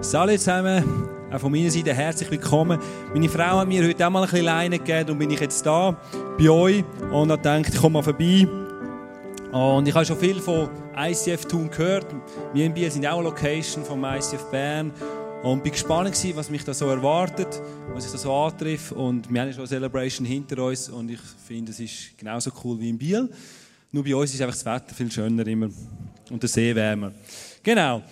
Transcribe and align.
Salut 0.00 0.38
zusammen, 0.38 0.84
auch 1.32 1.38
von 1.38 1.50
meiner 1.50 1.70
Seite 1.70 1.94
herzlich 1.94 2.30
willkommen. 2.30 2.78
Meine 3.12 3.28
Frau 3.28 3.58
hat 3.58 3.68
mir 3.68 3.86
heute 3.86 4.06
auch 4.06 4.10
mal 4.10 4.22
ein 4.22 4.30
bisschen 4.30 4.44
Leine 4.44 4.78
gegeben 4.78 5.10
und 5.10 5.18
bin 5.18 5.30
ich 5.30 5.40
jetzt 5.40 5.64
da 5.64 5.96
bei 6.38 6.48
euch 6.48 6.84
und 7.10 7.30
habe 7.30 7.36
gedacht, 7.36 7.74
ich 7.74 7.80
komme 7.80 7.94
mal 7.94 8.02
vorbei. 8.02 8.46
Und 9.52 9.88
ich 9.88 9.94
habe 9.94 10.04
schon 10.04 10.18
viel 10.18 10.40
von 10.40 10.68
ICF 10.96 11.46
Tun 11.46 11.70
gehört. 11.70 12.06
Wir 12.52 12.66
in 12.66 12.74
Biel 12.74 12.90
sind 12.90 13.06
auch 13.06 13.18
eine 13.18 13.24
Location 13.24 13.84
vom 13.84 14.04
ICF 14.04 14.50
Bern. 14.50 14.92
Und 15.42 15.62
bin 15.62 15.72
gespannt 15.72 16.16
was 16.34 16.48
mich 16.48 16.64
da 16.64 16.72
so 16.72 16.88
erwartet, 16.88 17.60
was 17.92 18.06
ich 18.06 18.12
da 18.12 18.18
so 18.18 18.32
antrifft. 18.32 18.92
Und 18.92 19.30
wir 19.30 19.42
haben 19.42 19.52
schon 19.52 19.60
eine 19.60 19.68
Celebration 19.68 20.26
hinter 20.26 20.64
uns 20.64 20.88
und 20.88 21.10
ich 21.10 21.20
finde, 21.46 21.70
es 21.70 21.80
ist 21.80 22.16
genauso 22.16 22.50
cool 22.64 22.80
wie 22.80 22.88
in 22.88 22.96
Biel. 22.96 23.30
Nur 23.92 24.02
bei 24.02 24.16
uns 24.16 24.32
ist 24.32 24.40
einfach 24.40 24.54
das 24.54 24.64
Wetter 24.64 24.94
viel 24.94 25.10
schöner 25.10 25.46
immer 25.46 25.68
und 26.30 26.42
der 26.42 26.48
See 26.48 26.74
wärmer. 26.74 27.12
Genau. 27.62 28.02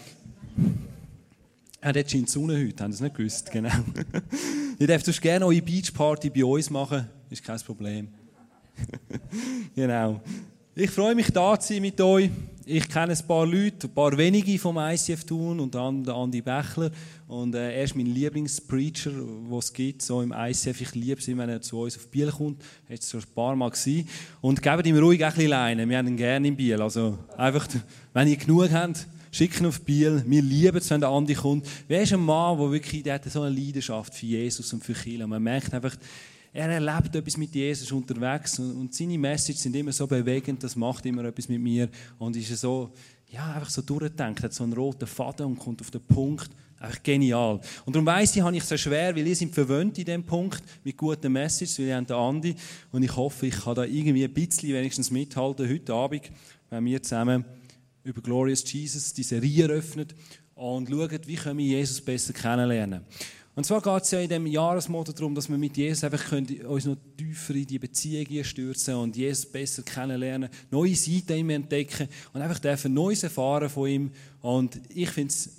Scheint 1.85 2.13
die 2.13 2.27
Sonne 2.27 2.65
heute, 2.65 2.85
haben 2.85 2.93
es 2.93 3.01
nicht 3.01 3.17
gewusst? 3.17 3.51
Genau. 3.51 3.69
Ihr 4.79 4.87
dürft 4.87 5.21
gerne 5.21 5.45
eure 5.45 5.61
Beachparty 5.61 6.31
bei 6.31 6.45
uns 6.45 6.71
machen, 6.71 7.09
ist 7.29 7.43
kein 7.43 7.59
Problem. 7.59 8.07
genau. 9.75 10.21
Ich 10.77 10.91
freue 10.91 11.17
mich, 11.17 11.33
da 11.33 11.59
zu 11.59 11.75
sein 11.75 11.83
mit 11.83 12.01
euch. 12.01 12.31
Ich 12.65 12.89
kenne 12.89 13.13
ein 13.13 13.27
paar 13.27 13.45
Leute, 13.45 13.89
ein 13.89 13.95
paar 13.95 14.17
wenige 14.17 14.57
vom 14.61 14.79
ICF 14.79 15.25
Thun, 15.25 15.59
unter 15.59 15.81
anderem 15.81 16.23
Andi 16.23 16.41
Bächler. 16.41 16.93
Und 17.27 17.57
äh, 17.57 17.75
er 17.75 17.83
ist 17.83 17.97
mein 17.97 18.07
Lieblingspreacher, 18.07 19.11
den 19.11 19.59
es 19.59 19.73
gibt, 19.73 20.03
so 20.03 20.23
im 20.23 20.33
ICF. 20.33 20.81
Ich 20.83 20.95
liebe 20.95 21.21
es, 21.21 21.27
wenn 21.27 21.41
er 21.41 21.61
zu 21.61 21.81
uns 21.81 21.97
auf 21.97 22.07
Biel 22.07 22.31
kommt. 22.31 22.63
Er 22.89 22.95
ist 22.95 23.11
schon 23.11 23.21
ein 23.21 23.27
paar 23.35 23.57
Mal 23.57 23.71
gewesen. 23.71 24.09
Und 24.41 24.63
gebt 24.63 24.87
ihm 24.87 24.97
ruhig 24.99 25.25
ein 25.25 25.33
bisschen 25.33 25.51
Leine. 25.51 25.89
Wir 25.89 25.99
haben 25.99 26.07
ihn 26.07 26.17
gerne 26.17 26.47
in 26.47 26.57
Biel. 26.57 26.81
Also 26.81 27.19
einfach, 27.37 27.67
wenn 28.13 28.29
ihr 28.29 28.37
genug 28.37 28.71
habt, 28.71 29.09
schicken 29.33 29.67
auf 29.67 29.81
Biel. 29.81 30.23
Wir 30.27 30.43
lieben 30.43 30.77
es, 30.77 30.91
wenn 30.91 31.01
der 31.01 31.09
Andi 31.09 31.35
kommt. 31.35 31.67
Wer 31.89 32.03
ist 32.03 32.13
ein 32.13 32.21
Mann, 32.21 32.59
der 32.59 32.71
wirklich 32.71 33.03
der 33.03 33.15
hat 33.15 33.25
so 33.25 33.43
eine 33.43 33.57
Leidenschaft 33.57 34.15
für 34.15 34.27
Jesus 34.27 34.73
und 34.73 34.85
für 34.85 34.93
Kirche? 34.93 35.27
Man 35.27 35.43
merkt 35.43 35.73
einfach, 35.75 35.97
er 36.53 36.69
erlebt 36.69 37.17
etwas 37.17 37.39
mit 37.39 37.55
Jesus 37.55 37.91
unterwegs 37.93 38.59
und, 38.59 38.95
seine 38.95 39.17
Messages 39.17 39.63
sind 39.63 39.75
immer 39.75 39.91
so 39.91 40.07
bewegend, 40.07 40.63
das 40.63 40.77
macht 40.77 41.07
immer 41.07 41.25
etwas 41.25 41.49
mit 41.49 41.63
mir 41.63 41.89
und 42.19 42.37
ist 42.37 42.55
so, 42.61 42.93
ja, 43.31 43.55
einfach 43.55 43.71
so 43.71 43.81
durchdenkt, 43.81 44.43
hat 44.43 44.53
so 44.53 44.65
einen 44.65 44.75
roten 44.75 45.07
Faden 45.07 45.47
und 45.47 45.59
kommt 45.59 45.81
auf 45.81 45.91
den 45.91 46.03
Punkt. 46.03 46.51
Einfach 46.79 47.03
genial. 47.03 47.61
Und 47.87 47.95
darum 47.95 48.05
weiss 48.05 48.35
ich, 48.37 48.43
habe 48.43 48.57
ich 48.57 48.63
es 48.65 48.69
so 48.69 48.77
schwer, 48.77 49.15
weil 49.15 49.27
ihr 49.27 49.37
sind 49.37 49.55
verwöhnt 49.55 49.97
in 49.99 50.05
diesem 50.05 50.25
Punkt 50.25 50.63
mit 50.83 50.97
guten 50.97 51.33
Messages, 51.33 51.79
weil 51.79 51.87
ihr 51.87 51.97
habt 51.97 52.11
den 52.11 52.17
Andi 52.17 52.57
und 52.91 53.03
ich 53.05 53.17
hoffe, 53.17 53.47
ich 53.47 53.55
kann 53.55 53.77
da 53.77 53.85
irgendwie 53.85 54.25
ein 54.25 54.35
bisschen 54.35 54.75
wenigstens 54.75 55.11
mithalten 55.11 55.71
heute 55.71 55.95
Abend, 55.95 56.31
wenn 56.69 56.85
wir 56.85 57.01
zusammen 57.01 57.45
über 58.05 58.21
Glorious 58.21 58.71
Jesus 58.71 59.13
die 59.13 59.23
Serie 59.23 59.65
eröffnen 59.65 60.09
und 60.55 60.89
schauen, 60.89 61.19
wie 61.27 61.37
können 61.37 61.59
wir 61.59 61.67
Jesus 61.67 62.01
besser 62.01 62.33
kennenlernen. 62.33 63.03
Und 63.55 63.67
zwar 63.67 63.83
geht 63.83 64.05
es 64.05 64.11
ja 64.11 64.21
in 64.21 64.29
diesem 64.29 64.47
Jahresmotto 64.47 65.13
darum, 65.13 65.35
dass 65.35 65.49
wir 65.49 65.59
mit 65.59 65.77
Jesus 65.77 66.05
einfach 66.05 66.25
können, 66.25 66.65
uns 66.65 66.87
noch 66.87 66.97
tiefer 67.19 67.55
in 67.55 67.67
die 67.67 67.79
Beziehungen 67.79 68.45
stürzen 68.45 68.95
und 68.95 69.15
Jesus 69.15 69.45
besser 69.45 69.83
kennenlernen, 69.83 70.49
neue 70.71 70.95
Seiten 70.95 71.37
ihm 71.37 71.51
entdecken 71.51 72.09
und 72.33 72.41
einfach 72.41 72.59
dürfen 72.59 72.95
Neues 72.95 73.23
erfahren 73.25 73.69
von 73.69 73.89
ihm. 73.89 74.11
Und 74.41 74.81
ich 74.89 75.11
finde 75.11 75.33
es 75.35 75.51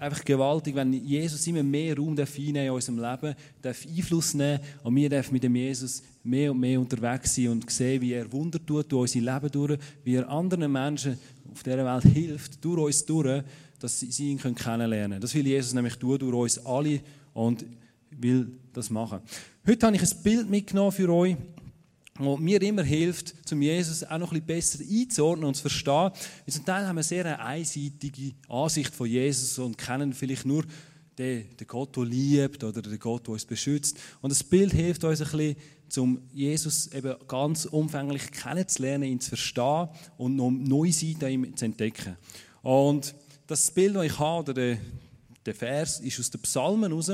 einfach 0.00 0.24
gewaltig, 0.24 0.74
wenn 0.74 0.92
Jesus 0.92 1.46
immer 1.46 1.62
mehr 1.62 1.96
Raum 1.96 2.16
darf 2.16 2.38
in 2.38 2.70
unserem 2.70 2.98
Leben, 2.98 3.34
darf 3.60 3.86
Einfluss 3.86 4.32
nehmen 4.32 4.60
und 4.82 4.96
wir 4.96 5.10
dürfen 5.10 5.34
mit 5.34 5.42
dem 5.42 5.54
Jesus 5.54 6.02
mehr 6.24 6.52
und 6.52 6.60
mehr 6.60 6.80
unterwegs 6.80 7.34
sein 7.34 7.48
und 7.48 7.70
sehen, 7.70 8.00
wie 8.00 8.12
er 8.12 8.30
Wunder 8.32 8.64
tut 8.64 8.90
durch 8.90 9.14
unser 9.14 9.32
Leben 9.34 9.50
durch, 9.50 9.78
wie 10.04 10.14
er 10.14 10.28
anderen 10.28 10.72
Menschen 10.72 11.18
auf 11.52 11.62
dieser 11.62 11.84
Welt 11.84 12.14
hilft, 12.14 12.64
durch 12.64 12.80
uns 12.80 13.04
durch, 13.04 13.42
dass 13.78 14.00
sie 14.00 14.30
ihn 14.30 14.38
kennenlernen 14.38 15.10
können. 15.10 15.20
Das 15.20 15.34
will 15.34 15.46
Jesus 15.46 15.74
nämlich 15.74 15.96
tun, 15.96 16.18
durch 16.18 16.34
uns 16.34 16.66
alle 16.66 17.00
und 17.34 17.64
will 18.10 18.58
das 18.72 18.90
machen. 18.90 19.20
Heute 19.66 19.86
habe 19.86 19.96
ich 19.96 20.02
ein 20.02 20.22
Bild 20.22 20.50
mitgenommen 20.50 20.92
für 20.92 21.08
euch, 21.12 21.36
das 22.18 22.38
mir 22.38 22.60
immer 22.62 22.82
hilft, 22.82 23.34
zum 23.48 23.62
Jesus 23.62 24.04
auch 24.04 24.18
noch 24.18 24.32
ein 24.32 24.42
bisschen 24.42 24.80
besser 24.80 25.00
einzuordnen 25.02 25.48
und 25.48 25.54
zu 25.54 25.62
verstehen. 25.62 26.10
zum 26.48 26.64
Teil 26.64 26.86
haben 26.86 26.96
wir 26.96 27.02
sehr 27.02 27.24
eine 27.24 27.40
einseitige 27.40 28.34
Ansicht 28.48 28.94
von 28.94 29.08
Jesus 29.08 29.58
und 29.58 29.78
kennen 29.78 30.12
vielleicht 30.12 30.44
nur 30.44 30.64
den, 31.18 31.56
den 31.56 31.66
Gott, 31.66 31.96
der 31.96 32.04
liebt 32.04 32.62
oder 32.64 32.82
den 32.82 32.98
Gott, 32.98 33.26
der 33.26 33.32
uns 33.34 33.44
beschützt. 33.44 33.98
Und 34.20 34.30
das 34.30 34.44
Bild 34.44 34.72
hilft 34.72 35.04
uns 35.04 35.20
ein 35.20 35.24
bisschen, 35.26 35.56
um 35.98 36.20
Jesus 36.32 36.92
eben 36.92 37.14
ganz 37.28 37.66
umfänglich 37.66 38.30
kennenzulernen, 38.30 39.04
ihn 39.04 39.20
zu 39.20 39.30
verstehen 39.30 39.88
und 40.16 40.36
neue 40.36 40.92
Seiten 40.92 41.24
an 41.24 41.30
ihm 41.30 41.56
zu 41.56 41.64
entdecken. 41.64 42.16
Und 42.62 43.14
das 43.46 43.70
Bild, 43.70 43.96
das 43.96 44.04
ich 44.04 44.18
habe, 44.18 44.40
oder 44.40 44.54
der, 44.54 44.78
der 45.44 45.54
Vers 45.54 46.00
ist 46.00 46.18
aus 46.20 46.30
den 46.30 46.40
Psalmen 46.40 46.92
raus. 46.92 47.10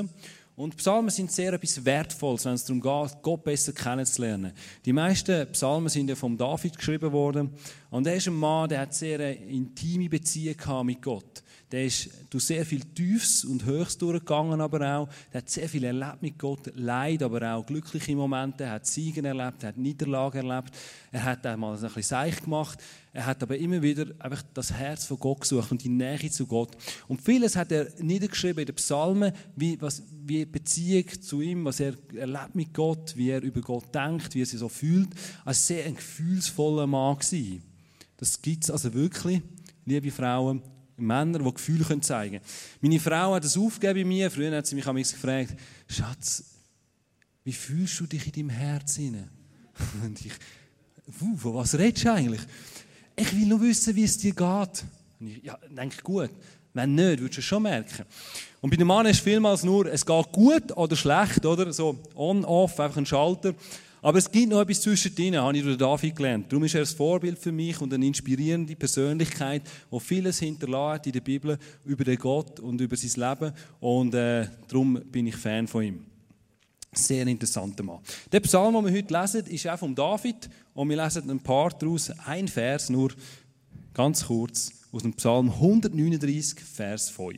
Und 0.56 0.77
Psalmen 0.77 1.11
sind 1.11 1.31
sehr 1.31 1.53
etwas 1.53 1.84
Wertvolles, 1.84 2.44
wenn 2.44 2.55
es 2.55 2.65
darum 2.65 2.81
geht, 2.81 3.22
Gott 3.22 3.44
besser 3.44 3.72
kennenzulernen. 3.72 4.53
Die 4.84 4.93
meisten 4.93 5.50
Psalmen 5.53 5.89
sind 5.89 6.09
ja 6.09 6.16
vom 6.16 6.37
David 6.37 6.77
geschrieben 6.77 7.12
worden. 7.12 7.50
Und 7.91 8.06
er 8.06 8.16
ist 8.16 8.27
ein 8.27 8.34
Mann, 8.34 8.69
der 8.69 8.81
hat 8.81 8.95
sehr 8.95 9.39
intime 9.41 10.09
Beziehung 10.09 10.87
mit 10.87 11.00
Gott. 11.00 11.43
Der 11.71 11.84
ist 11.84 12.09
durch 12.31 12.45
sehr 12.45 12.65
viel 12.65 12.81
Tiefs 12.81 13.45
und 13.45 13.67
Höchst 13.67 14.01
durchgegangen, 14.01 14.61
aber 14.62 14.97
auch. 14.97 15.09
Der 15.33 15.43
hat 15.43 15.51
sehr 15.51 15.69
viel 15.69 15.84
erlebt 15.84 16.23
mit 16.23 16.39
Gott, 16.39 16.73
Leid, 16.75 17.23
aber 17.23 17.55
auch 17.55 17.67
glückliche 17.67 18.17
Momente. 18.17 18.65
Er 18.65 18.73
hat 18.73 18.87
Siegen 18.87 19.27
erlebt, 19.27 19.62
er 19.62 19.69
hat 19.71 19.77
Niederlagen 19.77 20.49
erlebt. 20.49 20.71
Er 21.12 21.25
hat 21.25 21.45
einmal 21.45 21.75
ein 21.75 21.81
bisschen 21.81 22.03
seich 22.03 22.41
gemacht. 22.41 22.78
Er 23.12 23.27
hat 23.27 23.43
aber 23.43 23.59
immer 23.59 23.83
wieder 23.83 24.07
einfach 24.19 24.43
das 24.55 24.73
Herz 24.73 25.05
von 25.05 25.19
Gott 25.19 25.43
gesucht 25.43 25.71
und 25.71 25.84
die 25.84 25.91
Nähe 25.91 26.31
zu 26.31 26.47
Gott. 26.47 26.75
Und 27.07 27.21
vieles 27.21 27.55
hat 27.55 27.71
er 27.71 27.89
niedergeschrieben 27.99 28.61
in 28.61 28.67
den 28.67 28.77
Psalmen, 28.77 29.33
wie, 29.55 29.78
was, 29.81 30.03
wie 30.25 30.47
Beziehung 30.47 31.21
zu 31.21 31.43
ihm, 31.43 31.67
was 31.67 31.81
er 31.81 31.95
erlebt 32.15 32.55
mit 32.55 32.73
Gott, 32.73 33.15
wie 33.15 33.28
er 33.28 33.43
über 33.43 33.61
Gott 33.61 33.95
denkt, 33.95 34.34
wie 34.34 34.43
er 34.43 34.47
sich 34.47 34.59
so 34.59 34.71
fühlt. 34.71 35.11
Als 35.45 35.67
sehr 35.67 35.84
ein 35.84 35.97
gefühlsvoller 35.97 36.87
Mann 36.87 37.19
gewesen. 37.19 37.62
Das 38.17 38.41
gibt 38.41 38.65
es 38.65 38.71
also 38.71 38.95
wirklich, 38.95 39.43
liebe 39.84 40.11
Frauen 40.11 40.62
Männer, 40.98 41.38
die 41.38 41.54
Gefühle 41.54 42.00
zeigen 42.00 42.36
können. 42.36 42.44
Meine 42.81 43.00
Frau 43.00 43.34
hat 43.34 43.44
das 43.44 43.56
aufgegeben 43.56 44.00
bei 44.00 44.04
mir. 44.04 44.31
Früher 44.31 44.56
hat 44.56 44.66
sie 44.66 44.75
mich 44.75 44.84
gefragt, 44.84 45.54
Schatz, 45.86 46.44
wie 47.44 47.53
fühlst 47.53 48.00
du 48.00 48.06
dich 48.06 48.26
in 48.26 48.32
deinem 48.32 48.50
Herz 48.50 48.97
hinein? 48.97 49.31
Und 50.04 50.25
ich, 50.25 50.32
von 51.19 51.54
was 51.54 51.78
redest 51.78 52.04
du 52.04 52.12
eigentlich? 52.12 52.42
Ich 53.16 53.32
will 53.32 53.47
nur 53.47 53.60
wissen, 53.60 53.94
wie 53.97 54.04
es 54.04 54.19
dir 54.19 54.34
geht. 54.34 54.84
Und 55.20 55.26
ich, 55.26 55.42
ja, 55.42 55.59
denke 55.70 56.03
gut. 56.03 56.31
Wenn 56.75 56.94
nicht, 56.94 57.20
würdest 57.20 57.38
du 57.38 57.41
es 57.41 57.44
schon 57.44 57.62
merken. 57.62 58.04
Und 58.60 58.70
bei 58.70 58.76
dem 58.76 58.86
Mann 58.86 59.06
ist 59.06 59.20
vielmals 59.20 59.65
nur, 59.65 59.86
es 59.86 60.04
geht 60.04 60.32
gut 60.32 60.76
oder 60.76 60.94
schlecht, 60.94 61.44
oder? 61.47 61.72
So 61.72 61.98
on, 62.15 62.44
off, 62.44 62.78
einfach 62.78 62.97
ein 62.97 63.06
Schalter. 63.06 63.54
Aber 64.00 64.19
es 64.19 64.31
gibt 64.31 64.48
noch 64.48 64.60
etwas 64.60 64.81
zwischendrin, 64.81 65.36
habe 65.36 65.56
ich 65.56 65.64
durch 65.64 65.76
David 65.76 66.14
gelernt. 66.14 66.53
Darum 66.53 66.64
ist 66.64 66.75
er 66.75 66.82
ein 66.82 66.86
Vorbild 66.86 67.38
für 67.38 67.50
mich 67.50 67.81
und 67.81 67.92
eine 67.92 68.06
inspirierende 68.06 68.76
Persönlichkeit, 68.76 69.62
die 69.91 70.00
vieles 70.00 70.38
hinterlässt 70.38 71.06
in 71.06 71.12
der 71.12 71.20
Bibel 71.20 71.59
über 71.84 72.04
den 72.04 72.16
Gott 72.16 72.60
und 72.60 72.81
über 72.81 72.97
sein 72.97 73.28
Leben. 73.28 73.53
Und 73.81 74.14
äh, 74.14 74.47
darum 74.69 75.00
bin 75.10 75.26
ich 75.26 75.36
Fan 75.36 75.66
von 75.66 75.82
ihm. 75.82 76.06
Sehr 76.92 77.26
interessanter 77.26 77.82
Mann. 77.82 77.98
Der 78.32 78.41
Psalm, 78.41 78.75
den 78.75 78.86
wir 78.86 78.92
heute 78.92 79.20
lesen, 79.20 79.47
ist 79.47 79.66
auch 79.66 79.78
von 79.78 79.94
David. 79.94 80.48
Und 80.75 80.88
wir 80.88 81.03
lesen 81.03 81.28
ein 81.30 81.41
paar 81.41 81.70
daraus. 81.70 82.10
Ein 82.25 82.48
Vers 82.48 82.88
nur, 82.91 83.10
ganz 83.92 84.26
kurz, 84.26 84.72
aus 84.92 85.03
dem 85.03 85.12
Psalm 85.15 85.50
139, 85.50 86.60
Vers 86.60 87.10
5. 87.10 87.36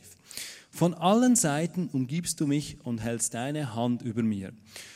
Von 0.69 0.93
allen 0.93 1.35
Seiten 1.35 1.89
umgibst 1.91 2.39
du 2.39 2.47
mich 2.47 2.77
und 2.83 2.99
hältst 2.99 3.33
deine 3.33 3.75
Hand 3.75 4.03
über 4.03 4.23
mir. 4.23 4.53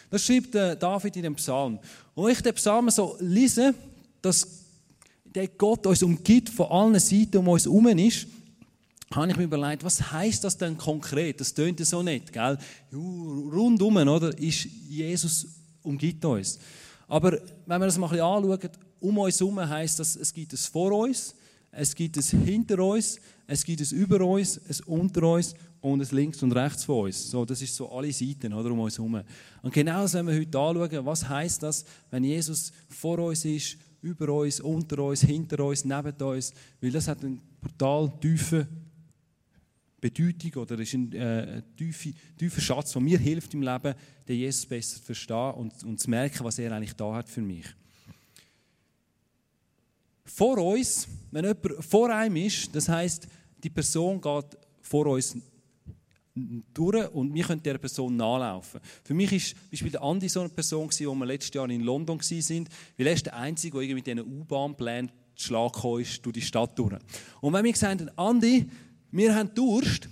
Das 0.10 0.24
schreibt 0.24 0.56
äh, 0.56 0.78
David 0.78 1.16
in 1.18 1.24
dem 1.24 1.36
Psalm. 1.36 1.80
Und 2.14 2.26
wenn 2.26 2.32
ich 2.32 2.42
den 2.42 2.54
Psalm 2.56 2.90
so 2.90 3.18
lese, 3.20 3.74
dass 4.22 4.48
der 5.24 5.48
Gott 5.50 5.86
uns 5.86 6.02
umgibt 6.02 6.50
von 6.50 6.68
allen 6.68 7.00
Seiten 7.00 7.38
um 7.38 7.48
uns 7.50 7.66
herum 7.66 7.88
ist, 7.88 8.28
habe 9.14 9.32
ich 9.32 9.38
mir 9.38 9.44
überlegt, 9.44 9.84
was 9.84 10.12
heißt 10.12 10.44
das 10.44 10.58
denn 10.58 10.78
konkret? 10.78 11.40
Das 11.40 11.54
tönt 11.54 11.80
ja 11.80 11.86
so 11.86 12.02
nicht, 12.02 12.34
gell? 12.34 12.58
Rundum, 12.92 13.96
oder, 13.98 14.38
ist 14.38 14.68
Jesus 14.90 15.48
umgibt 15.84 16.24
uns. 16.26 16.60
Aber 17.08 17.34
wenn 17.66 17.80
wir 17.80 17.86
das 17.86 17.98
mal 17.98 18.08
ein 18.08 18.12
bisschen 18.12 18.26
anschauen, 18.26 18.70
um 19.00 19.18
uns 19.20 19.40
herum 19.40 19.70
heisst 19.70 20.00
das, 20.00 20.16
es 20.16 20.34
gibt 20.34 20.54
es 20.54 20.66
vor 20.66 20.92
uns, 20.92 21.36
es 21.72 21.94
gibt 21.94 22.18
es 22.18 22.32
hinter 22.32 22.80
uns, 22.80 23.20
es 23.48 23.64
gibt 23.64 23.82
es 23.82 23.92
über 23.92 24.22
uns, 24.22 24.60
es 24.68 24.82
unter 24.82 25.24
uns 25.24 25.54
und 25.94 26.02
es 26.02 26.12
links 26.12 26.42
und 26.42 26.52
rechts 26.52 26.84
von 26.84 27.06
uns. 27.06 27.30
So, 27.30 27.46
das 27.46 27.62
ist 27.62 27.76
so 27.76 27.92
alle 27.92 28.12
Seiten 28.12 28.52
oder, 28.54 28.72
um 28.72 28.80
uns 28.80 28.98
herum. 28.98 29.22
Und 29.62 29.74
genau 29.74 30.02
das 30.02 30.16
wenn 30.16 30.28
wir 30.28 30.34
heute 30.34 30.58
anschauen, 30.58 31.06
was 31.06 31.30
heißt 31.30 31.62
das, 31.62 31.86
wenn 32.10 32.24
Jesus 32.24 32.72
vor 32.90 33.20
uns 33.20 33.46
ist, 33.46 33.78
über 34.02 34.30
uns, 34.30 34.60
unter 34.60 35.04
uns, 35.04 35.22
hinter 35.22 35.64
uns, 35.64 35.86
neben 35.86 36.14
uns, 36.22 36.54
weil 36.82 36.92
das 36.92 37.08
hat 37.08 37.24
einen 37.24 37.40
brutal 37.62 38.12
tiefen 38.20 38.68
Bedeutung 40.02 40.62
oder 40.64 40.80
ist 40.80 40.94
ein 40.94 41.12
äh, 41.14 41.62
tiefer, 41.78 42.10
tiefer 42.38 42.62
Schatz, 42.62 42.94
der 42.94 43.02
mir 43.02 43.20
hilft 43.20 43.54
im 43.54 43.62
Leben, 43.62 43.94
den 44.28 44.38
Jesus 44.38 44.66
besser 44.66 44.98
zu 44.98 45.04
verstehen 45.04 45.52
und, 45.52 45.84
und 45.84 46.00
zu 46.00 46.10
merken, 46.10 46.44
was 46.44 46.60
er 46.60 46.72
eigentlich 46.72 46.96
da 46.96 47.14
hat 47.14 47.30
für 47.30 47.42
mich. 47.42 47.66
Vor 50.26 50.58
uns, 50.58 51.08
wenn 51.32 51.46
jemand 51.46 51.84
vor 51.84 52.10
einem 52.10 52.36
ist, 52.38 52.76
das 52.76 52.90
heißt, 52.90 53.28
die 53.64 53.70
Person 53.70 54.20
geht 54.20 54.58
vor 54.82 55.08
uns 55.08 55.36
durch 56.74 57.10
und 57.12 57.34
wir 57.34 57.44
können 57.44 57.64
dieser 57.64 57.78
Person 57.78 58.16
nachlaufen. 58.18 58.82
Für 59.04 59.14
mich 59.14 59.32
ist 59.32 59.56
beispielsweise 59.70 59.92
der 59.92 60.04
Andi 60.04 60.28
so 60.28 60.42
eine 60.42 60.50
Person, 60.50 60.90
die 60.90 61.06
wir 61.06 61.26
letztes 61.26 61.54
Jahr 61.54 61.70
in 61.70 61.82
London 61.82 62.20
waren, 62.20 62.68
weil 62.98 63.08
er 63.08 63.14
ist 63.14 63.26
der 63.26 63.36
Einzige, 63.36 63.80
der 63.80 63.96
mit 63.96 64.06
diesen 64.06 64.20
U-Bahn-Plänen 64.20 65.12
Schlag 65.38 65.84
ist 66.00 66.26
durch 66.26 66.34
die 66.34 66.42
Stadt 66.42 66.78
durch. 66.78 66.96
Und 67.42 67.54
wenn 67.54 67.64
wir 67.64 67.72
gesagt 67.72 68.02
haben, 68.02 68.10
Andi, 68.18 68.66
wir 69.12 69.36
haben 69.36 69.54
Durst, 69.54 70.10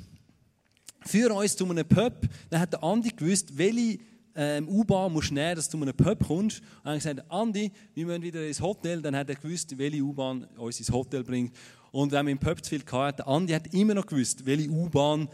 für 1.05 1.33
uns 1.33 1.55
zu 1.55 1.69
einem 1.69 1.87
Pub, 1.87 2.13
dann 2.49 2.59
hat 2.61 2.73
der 2.73 2.83
Andi 2.83 3.09
gewusst, 3.09 3.57
welche 3.57 3.99
ähm, 4.35 4.67
U-Bahn 4.67 5.11
musst 5.11 5.29
du 5.29 5.35
nehmen, 5.35 5.55
dass 5.55 5.69
du 5.69 5.77
zu 5.77 5.83
einem 5.83 5.95
Pub 5.95 6.25
kommst. 6.25 6.59
Und 6.59 6.67
dann 6.83 6.93
haben 6.93 6.99
gesagt, 6.99 7.31
Andi, 7.31 7.71
wir 7.93 8.05
müssen 8.05 8.21
wieder 8.21 8.47
ins 8.47 8.61
Hotel. 8.61 9.01
Dann 9.01 9.15
hat 9.15 9.29
er 9.29 9.35
gewusst, 9.35 9.77
welche 9.77 10.01
U-Bahn 10.01 10.45
uns 10.57 10.79
ins 10.79 10.91
Hotel 10.91 11.23
bringt. 11.23 11.55
Und 11.91 12.11
wenn 12.11 12.25
wir 12.25 12.31
im 12.31 12.39
Pub 12.39 12.63
zu 12.63 12.69
viel 12.69 12.83
hatten, 12.91 13.17
der 13.17 13.27
Andi 13.27 13.53
hat 13.53 13.73
immer 13.73 13.93
noch 13.93 14.05
gewusst, 14.05 14.45
welche 14.45 14.69
U-Bahn 14.69 15.27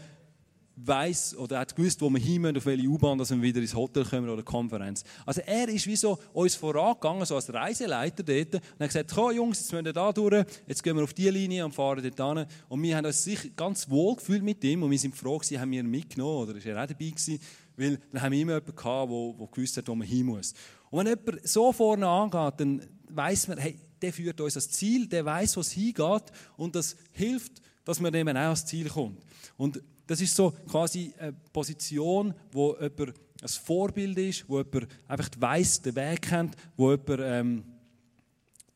weiß 0.86 1.36
oder 1.36 1.58
hat 1.58 1.74
gewusst, 1.74 2.00
wo 2.00 2.10
wir 2.10 2.20
hin 2.20 2.42
müssen, 2.42 2.56
auf 2.56 2.66
welche 2.66 2.86
U-Bahn, 2.86 3.18
dass 3.18 3.30
wir 3.30 3.42
wieder 3.42 3.60
ins 3.60 3.74
Hotel 3.74 4.04
kommen 4.04 4.28
oder 4.28 4.42
Konferenz. 4.42 5.04
Also 5.26 5.40
er 5.42 5.68
ist 5.68 5.86
wie 5.86 5.96
so 5.96 6.18
uns 6.32 6.54
vorangegangen, 6.54 7.24
so 7.26 7.34
als 7.34 7.52
Reiseleiter 7.52 8.22
dort 8.22 8.54
und 8.54 8.80
hat 8.80 8.88
gesagt, 8.88 9.12
komm 9.14 9.34
Jungs, 9.34 9.58
jetzt 9.58 9.72
müssen 9.72 9.84
wir 9.84 9.92
da 9.92 10.12
durch, 10.12 10.44
jetzt 10.66 10.82
gehen 10.82 10.96
wir 10.96 11.04
auf 11.04 11.14
diese 11.14 11.30
Linie 11.30 11.64
und 11.64 11.74
fahren 11.74 12.02
dort 12.02 12.38
hin. 12.38 12.46
Und 12.68 12.82
wir 12.82 12.96
haben 12.96 13.06
uns 13.06 13.22
sicher 13.22 13.48
ganz 13.56 13.88
wohl 13.88 14.16
gefühlt 14.16 14.42
mit 14.42 14.62
ihm 14.64 14.82
und 14.82 14.90
wir 14.90 14.98
sind 14.98 15.14
froh 15.14 15.38
gewesen, 15.38 15.60
haben 15.60 15.70
wir 15.70 15.80
ihn 15.80 15.90
mitgenommen 15.90 16.48
oder 16.48 16.56
ist 16.56 16.66
er 16.66 16.82
auch 16.82 16.86
dabei 16.86 17.06
gewesen, 17.06 17.38
weil 17.76 17.98
dann 18.12 18.22
haben 18.22 18.32
wir 18.32 18.40
immer 18.40 18.52
jemanden 18.54 18.76
gehabt, 18.76 19.10
der, 19.10 19.34
der 19.38 19.46
gewusst 19.48 19.76
hat, 19.76 19.88
wo 19.88 19.94
man 19.94 20.06
hin 20.06 20.26
muss. 20.26 20.54
Und 20.90 20.98
wenn 20.98 21.06
jemand 21.06 21.48
so 21.48 21.72
vorne 21.72 22.06
angeht, 22.06 22.54
dann 22.58 22.82
weiß 23.08 23.48
man, 23.48 23.58
hey, 23.58 23.78
der 24.02 24.12
führt 24.12 24.40
uns 24.40 24.56
ans 24.56 24.70
Ziel, 24.70 25.06
der 25.06 25.24
weiß, 25.24 25.56
wo 25.56 25.60
es 25.60 25.72
hingeht 25.72 26.24
und 26.56 26.74
das 26.74 26.96
hilft, 27.12 27.60
dass 27.84 28.00
man 28.00 28.14
eben 28.14 28.36
auch 28.36 28.42
ans 28.42 28.66
Ziel 28.66 28.88
kommt. 28.88 29.22
Und 29.56 29.82
das 30.10 30.20
ist 30.20 30.34
so 30.34 30.50
quasi 30.68 31.14
eine 31.20 31.32
Position, 31.52 32.34
wo 32.50 32.74
jemand 32.80 33.14
ein 33.40 33.48
Vorbild 33.48 34.18
ist, 34.18 34.48
wo 34.48 34.58
jemand 34.58 34.88
einfach 35.06 35.30
weiss, 35.38 35.80
den 35.80 35.94
Weg 35.94 36.22
kennt, 36.22 36.56
wo 36.76 36.90
jemand 36.90 37.20
ähm, 37.22 37.64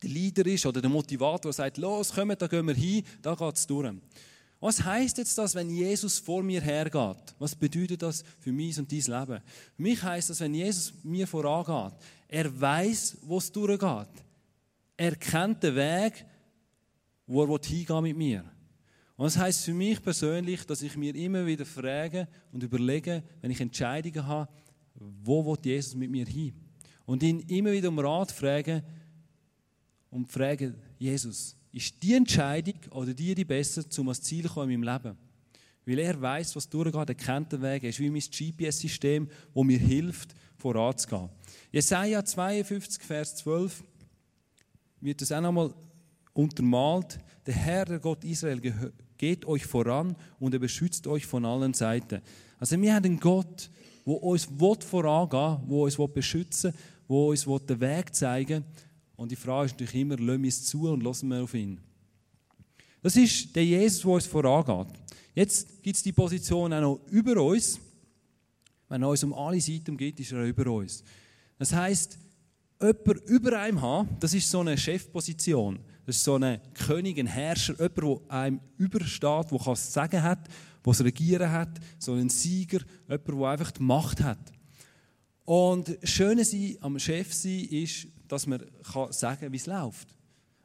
der 0.01 0.09
Leader 0.09 0.45
ist 0.45 0.65
oder 0.65 0.79
der 0.79 0.89
Motivator, 0.89 1.51
der 1.51 1.51
sagt, 1.51 1.77
los, 1.77 2.13
kommt, 2.13 2.41
da 2.41 2.47
gehen 2.47 2.65
wir 2.65 2.73
hin, 2.73 3.03
da 3.21 3.35
geht 3.35 3.53
es 3.57 3.67
durch. 3.67 3.93
Was 4.61 4.81
heißt 4.81 5.17
jetzt 5.17 5.37
das, 5.37 5.53
wenn 5.55 5.69
Jesus 5.69 6.19
vor 6.19 6.41
mir 6.41 6.61
hergeht? 6.61 7.35
Was 7.37 7.53
bedeutet 7.53 8.01
das 8.01 8.23
für 8.39 8.53
mich 8.53 8.79
und 8.79 8.89
dein 8.89 8.99
Leben? 8.99 9.41
Für 9.75 9.81
mich 9.81 10.01
heißt 10.01 10.29
das, 10.29 10.39
wenn 10.39 10.53
Jesus 10.53 10.93
mir 11.03 11.27
vorangeht, 11.27 11.99
er 12.29 12.61
weiß, 12.61 13.17
wo 13.23 13.39
es 13.39 13.51
durchgeht. 13.51 14.23
Er 14.95 15.17
kennt 15.17 15.61
den 15.63 15.75
Weg, 15.75 16.25
wo 17.27 17.43
er 17.43 17.59
hingehen 17.61 18.03
mit 18.03 18.15
mir. 18.15 18.54
Und 19.17 19.25
das 19.25 19.37
heißt 19.37 19.63
für 19.63 19.73
mich 19.73 20.01
persönlich, 20.01 20.65
dass 20.65 20.81
ich 20.81 20.97
mir 20.97 21.15
immer 21.15 21.45
wieder 21.45 21.65
frage 21.65 22.27
und 22.51 22.63
überlege, 22.63 23.23
wenn 23.41 23.51
ich 23.51 23.61
Entscheidungen 23.61 24.27
habe, 24.27 24.51
wo 25.23 25.45
will 25.45 25.57
Jesus 25.63 25.95
mit 25.95 26.11
mir 26.11 26.25
hin? 26.25 26.53
Und 27.05 27.23
ihn 27.23 27.39
immer 27.41 27.71
wieder 27.71 27.89
um 27.89 27.99
Rat 27.99 28.31
frage 28.31 28.83
und 30.09 30.29
frage, 30.31 30.75
Jesus, 30.97 31.55
ist 31.71 32.01
die 32.01 32.13
Entscheidung 32.13 32.75
oder 32.91 33.13
die 33.13 33.35
die 33.35 33.45
besser, 33.45 33.83
um 33.97 34.07
ans 34.07 34.21
Ziel 34.21 34.43
zu 34.43 34.53
kommen 34.53 34.71
in 34.71 34.79
meinem 34.79 35.03
Leben? 35.03 35.17
Weil 35.85 35.99
er 35.99 36.19
weiß, 36.19 36.55
was 36.55 36.67
durchgeht, 36.67 37.09
er 37.09 37.15
kennt 37.15 37.51
den 37.51 37.61
Weg, 37.61 37.83
er 37.83 37.89
ist 37.89 37.99
wie 37.99 38.09
mein 38.09 38.21
GPS-System, 38.21 39.29
wo 39.53 39.63
mir 39.63 39.77
hilft, 39.77 40.33
voranzugehen. 40.57 41.29
Jesaja 41.71 42.23
52, 42.23 43.03
Vers 43.03 43.35
12 43.37 43.83
wird 44.99 45.21
das 45.21 45.31
auch 45.31 45.41
nochmal 45.41 45.73
untermalt. 46.33 47.19
Der 47.45 47.53
Herr, 47.53 47.85
der 47.85 47.99
Gott 47.99 48.23
Israel, 48.23 48.59
geht 49.17 49.45
euch 49.45 49.65
voran 49.65 50.15
und 50.39 50.53
er 50.53 50.59
beschützt 50.59 51.07
euch 51.07 51.25
von 51.25 51.45
allen 51.45 51.73
Seiten. 51.73 52.21
Also 52.59 52.79
wir 52.81 52.93
haben 52.93 53.05
einen 53.05 53.19
Gott, 53.19 53.69
der 54.05 54.23
uns 54.23 54.45
vorangehen 54.45 55.69
will, 55.69 55.89
der 55.89 55.99
uns 55.99 56.13
beschützen 56.13 56.73
will, 57.07 57.35
der 57.35 57.47
uns 57.47 57.65
den 57.65 57.79
Weg 57.79 58.15
zeigen. 58.15 58.63
Und 59.15 59.31
die 59.31 59.35
Frage 59.35 59.67
ist 59.67 59.73
natürlich 59.73 59.95
immer, 59.95 60.17
lassen 60.17 60.43
wir 60.43 60.49
es 60.49 60.65
zu 60.65 60.89
und 60.89 61.03
lassen 61.03 61.29
wir 61.29 61.43
auf 61.43 61.53
ihn. 61.53 61.79
Das 63.01 63.15
ist 63.15 63.55
der 63.55 63.65
Jesus, 63.65 64.01
der 64.01 64.11
uns 64.11 64.25
vorangeht. 64.25 64.99
Jetzt 65.33 65.83
gibt 65.83 65.95
es 65.95 66.03
die 66.03 66.11
Position 66.11 66.73
auch 66.73 66.81
noch 66.81 66.99
über 67.11 67.41
uns. 67.41 67.79
Wenn 68.87 69.01
er 69.01 69.09
uns 69.09 69.23
um 69.23 69.33
alle 69.33 69.59
Seiten 69.59 69.97
geht, 69.97 70.19
ist 70.19 70.31
er 70.31 70.43
auch 70.43 70.47
über 70.47 70.71
uns. 70.71 71.03
Das 71.57 71.73
heißt, 71.73 72.17
jemand 72.81 73.25
über 73.25 73.59
einem 73.59 73.81
haben, 73.81 74.09
das 74.19 74.33
ist 74.33 74.49
so 74.49 74.59
eine 74.59 74.77
Chefposition. 74.77 75.79
Das 76.05 76.17
ist 76.17 76.23
so 76.23 76.35
ein 76.35 76.59
König, 76.73 77.17
ein 77.19 77.27
Herrscher, 77.27 77.73
jemand, 77.73 77.97
der 77.97 78.31
einem 78.31 78.59
übersteht, 78.77 79.51
der 79.51 79.59
das 79.65 79.93
Sagen 79.93 80.21
hat, 80.21 80.47
der 80.47 80.93
das 80.93 81.03
Regieren 81.03 81.51
hat, 81.51 81.79
so 81.97 82.13
ein 82.13 82.29
Sieger, 82.29 82.79
jemand, 83.07 83.27
der 83.27 83.47
einfach 83.47 83.71
die 83.71 83.83
Macht 83.83 84.21
hat. 84.21 84.51
Und 85.45 85.97
das 86.01 86.09
Schöne 86.09 86.43
am 86.81 86.99
Chef 86.99 87.33
sein 87.33 87.65
ist, 87.69 88.07
dass 88.27 88.47
man 88.47 88.63
sagen 89.09 89.39
kann, 89.39 89.51
wie 89.51 89.57
es 89.57 89.65
läuft. 89.65 90.15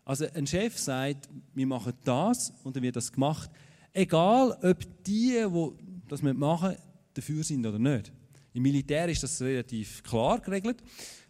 Also 0.04 0.26
ein 0.34 0.46
Chef 0.46 0.78
sagt, 0.78 1.28
wir 1.54 1.66
machen 1.66 1.92
das 2.04 2.52
und 2.64 2.74
dann 2.76 2.82
wird 2.82 2.96
das 2.96 3.12
gemacht. 3.12 3.50
Egal, 3.92 4.52
ob 4.62 5.04
die, 5.04 5.44
die 5.46 5.70
das 6.08 6.22
machen, 6.22 6.76
dafür 7.14 7.44
sind 7.44 7.66
oder 7.66 7.78
nicht. 7.78 8.12
Im 8.52 8.62
Militär 8.62 9.08
ist 9.08 9.22
das 9.22 9.40
relativ 9.40 10.02
klar 10.02 10.40
geregelt. 10.40 10.82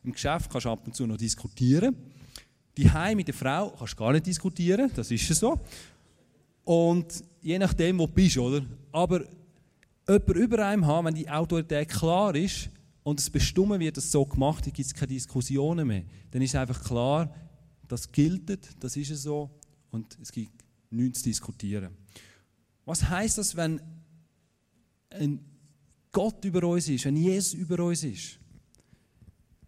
Im 0.03 0.13
Geschäft 0.13 0.51
kannst 0.51 0.65
du 0.65 0.71
ab 0.71 0.87
und 0.87 0.95
zu 0.95 1.07
noch 1.07 1.17
diskutieren. 1.17 1.97
Die 2.77 2.91
Heim 2.91 3.17
mit 3.17 3.29
der 3.29 3.35
Frau 3.35 3.71
kannst 3.71 3.95
du 3.95 3.97
gar 3.97 4.13
nicht 4.13 4.27
diskutieren, 4.27 4.91
das 4.95 5.11
ist 5.11 5.27
so. 5.35 5.59
Und 6.65 7.25
je 7.43 7.59
nachdem, 7.59 7.99
wo 7.99 8.07
du 8.07 8.13
bist, 8.13 8.39
oder? 8.39 8.65
Aber 8.93 9.25
jemand 10.09 10.29
über 10.37 10.67
einem 10.67 10.87
haben, 10.87 11.07
wenn 11.07 11.15
die 11.15 11.29
Autorität 11.29 11.89
klar 11.89 12.35
ist 12.35 12.71
und 13.03 13.19
es 13.19 13.29
bestimmt 13.29 13.79
wird, 13.81 13.97
dass 13.97 14.05
es 14.05 14.13
so 14.13 14.25
gemacht 14.25 14.65
wird, 14.67 14.77
gibt 14.77 14.87
es 14.87 14.95
keine 14.95 15.09
Diskussionen 15.09 15.87
mehr. 15.87 16.05
Dann 16.31 16.43
ist 16.43 16.55
einfach 16.55 16.83
klar, 16.83 17.35
das 17.89 18.11
gilt, 18.11 18.59
das 18.79 18.97
ist 18.97 19.15
so 19.23 19.51
und 19.91 20.17
es 20.21 20.31
gibt 20.31 20.65
nichts 20.91 21.19
zu 21.19 21.25
diskutieren. 21.25 21.91
Was 22.85 23.09
heißt 23.09 23.39
das, 23.39 23.57
wenn 23.57 23.81
ein 25.11 25.41
Gott 26.13 26.45
über 26.45 26.65
uns 26.65 26.89
ist, 26.89 27.05
wenn 27.05 27.17
Jesus 27.17 27.55
über 27.55 27.83
uns 27.85 28.05
ist? 28.05 28.39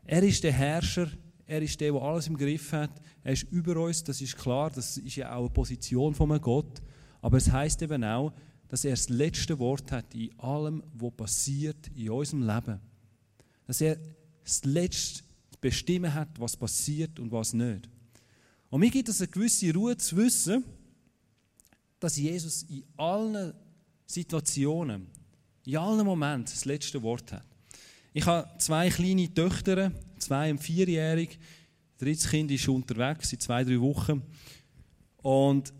Er 0.04 0.22
ist 0.22 0.42
der 0.42 0.52
Herrscher 0.52 1.08
er 1.52 1.60
ist 1.60 1.78
der, 1.82 1.92
der 1.92 2.00
alles 2.00 2.28
im 2.28 2.38
Griff 2.38 2.72
hat. 2.72 3.02
Er 3.22 3.34
ist 3.34 3.42
über 3.50 3.76
uns, 3.76 4.02
das 4.02 4.22
ist 4.22 4.38
klar. 4.38 4.70
Das 4.70 4.96
ist 4.96 5.16
ja 5.16 5.34
auch 5.34 5.40
eine 5.40 5.50
Position 5.50 6.14
von 6.14 6.32
einem 6.32 6.40
Gott. 6.40 6.80
Aber 7.20 7.36
es 7.36 7.52
heißt 7.52 7.82
eben 7.82 8.02
auch, 8.04 8.32
dass 8.68 8.86
er 8.86 8.92
das 8.92 9.10
letzte 9.10 9.58
Wort 9.58 9.92
hat 9.92 10.14
in 10.14 10.32
allem, 10.40 10.82
was 10.94 11.12
passiert 11.12 11.90
in 11.94 12.08
unserem 12.08 12.46
Leben. 12.46 12.80
Dass 13.66 13.82
er 13.82 13.98
das 14.42 14.64
letzte 14.64 15.24
Bestimmen 15.60 16.14
hat, 16.14 16.40
was 16.40 16.56
passiert 16.56 17.20
und 17.20 17.30
was 17.30 17.52
nicht. 17.52 17.86
Und 18.70 18.80
mir 18.80 18.90
gibt 18.90 19.10
es 19.10 19.20
eine 19.20 19.28
gewisse 19.28 19.74
Ruhe 19.74 19.94
zu 19.98 20.16
wissen, 20.16 20.64
dass 22.00 22.16
Jesus 22.16 22.62
in 22.62 22.82
allen 22.96 23.52
Situationen, 24.06 25.06
in 25.66 25.76
allen 25.76 26.06
Momenten 26.06 26.54
das 26.54 26.64
letzte 26.64 27.02
Wort 27.02 27.30
hat. 27.30 27.51
Ich 28.12 28.26
habe 28.26 28.48
zwei 28.58 28.90
kleine 28.90 29.32
Töchter, 29.32 29.90
zwei- 30.18 30.50
und 30.50 30.58
vierjährig. 30.58 31.38
Das 31.92 32.06
dritte 32.06 32.28
Kind 32.28 32.50
ist 32.50 32.68
unterwegs, 32.68 33.30
seit 33.30 33.42
zwei, 33.42 33.64
drei 33.64 33.80
Wochen. 33.80 34.22
Und 35.18 35.72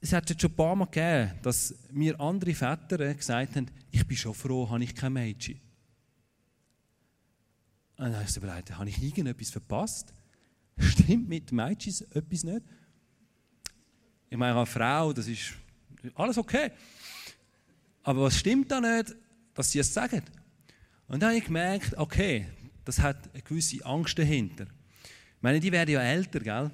es 0.00 0.12
hat 0.12 0.30
jetzt 0.30 0.40
schon 0.40 0.50
ein 0.50 0.56
paar 0.56 0.76
Mal 0.76 0.86
gegeben, 0.86 1.32
dass 1.42 1.74
mir 1.90 2.18
andere 2.20 2.54
Väter 2.54 3.14
gesagt 3.14 3.56
haben, 3.56 3.66
ich 3.90 4.06
bin 4.06 4.16
schon 4.16 4.34
froh, 4.34 4.68
habe 4.68 4.84
ich 4.84 4.94
kein 4.94 5.12
Mädchen. 5.12 5.60
Und 7.96 8.06
dann 8.06 8.16
habe 8.16 8.24
ich 8.26 8.72
habe 8.74 8.88
ich 8.88 9.02
irgendetwas 9.02 9.50
verpasst? 9.50 10.14
Stimmt 10.78 11.28
mit 11.28 11.52
Mädchen 11.52 11.94
etwas 12.10 12.44
nicht? 12.44 12.62
Ich 14.30 14.36
meine, 14.36 14.56
eine 14.56 14.66
Frau, 14.66 15.12
das 15.12 15.28
ist 15.28 15.52
alles 16.14 16.38
okay. 16.38 16.70
Aber 18.02 18.22
was 18.22 18.38
stimmt 18.38 18.70
da 18.70 18.80
nicht? 18.80 19.14
Dass 19.54 19.70
sie 19.70 19.78
es 19.78 19.92
sagen. 19.92 20.22
Und 21.08 21.22
dann 21.22 21.30
habe 21.30 21.38
ich 21.38 21.44
gemerkt, 21.44 21.96
okay, 21.96 22.46
das 22.84 22.98
hat 22.98 23.32
eine 23.32 23.42
gewisse 23.42 23.84
Angst 23.84 24.18
dahinter. 24.18 24.64
Ich 25.04 25.42
meine, 25.42 25.60
die 25.60 25.72
werden 25.72 25.90
ja 25.90 26.00
älter, 26.00 26.40
gell? 26.40 26.70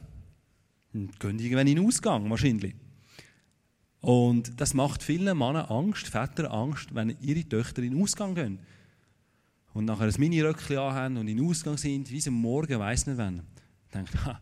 Und 0.92 1.18
gehen 1.20 1.38
irgendwann 1.38 1.66
in 1.66 1.76
den 1.76 1.86
Ausgang, 1.86 2.28
wahrscheinlich. 2.30 2.74
Und 4.00 4.60
das 4.60 4.74
macht 4.74 5.02
vielen 5.02 5.36
Männern 5.36 5.66
Angst, 5.66 6.06
Väter 6.06 6.52
Angst, 6.52 6.94
wenn 6.94 7.16
ihre 7.20 7.48
Töchter 7.48 7.82
in 7.82 7.92
den 7.92 8.02
Ausgang 8.02 8.34
gehen. 8.34 8.60
Und 9.74 9.84
nachher 9.84 10.06
ein 10.06 10.14
Mini-Röckchen 10.16 10.78
anhaben 10.78 11.16
und 11.18 11.28
in 11.28 11.36
den 11.36 11.46
Ausgang 11.46 11.76
sind, 11.76 12.10
wie 12.10 12.20
sie 12.20 12.30
morgen, 12.30 12.78
weiss 12.78 13.06
nicht 13.06 13.18
wann. 13.18 13.42
Ich 13.86 13.92
denke, 13.92 14.24
ha, 14.24 14.40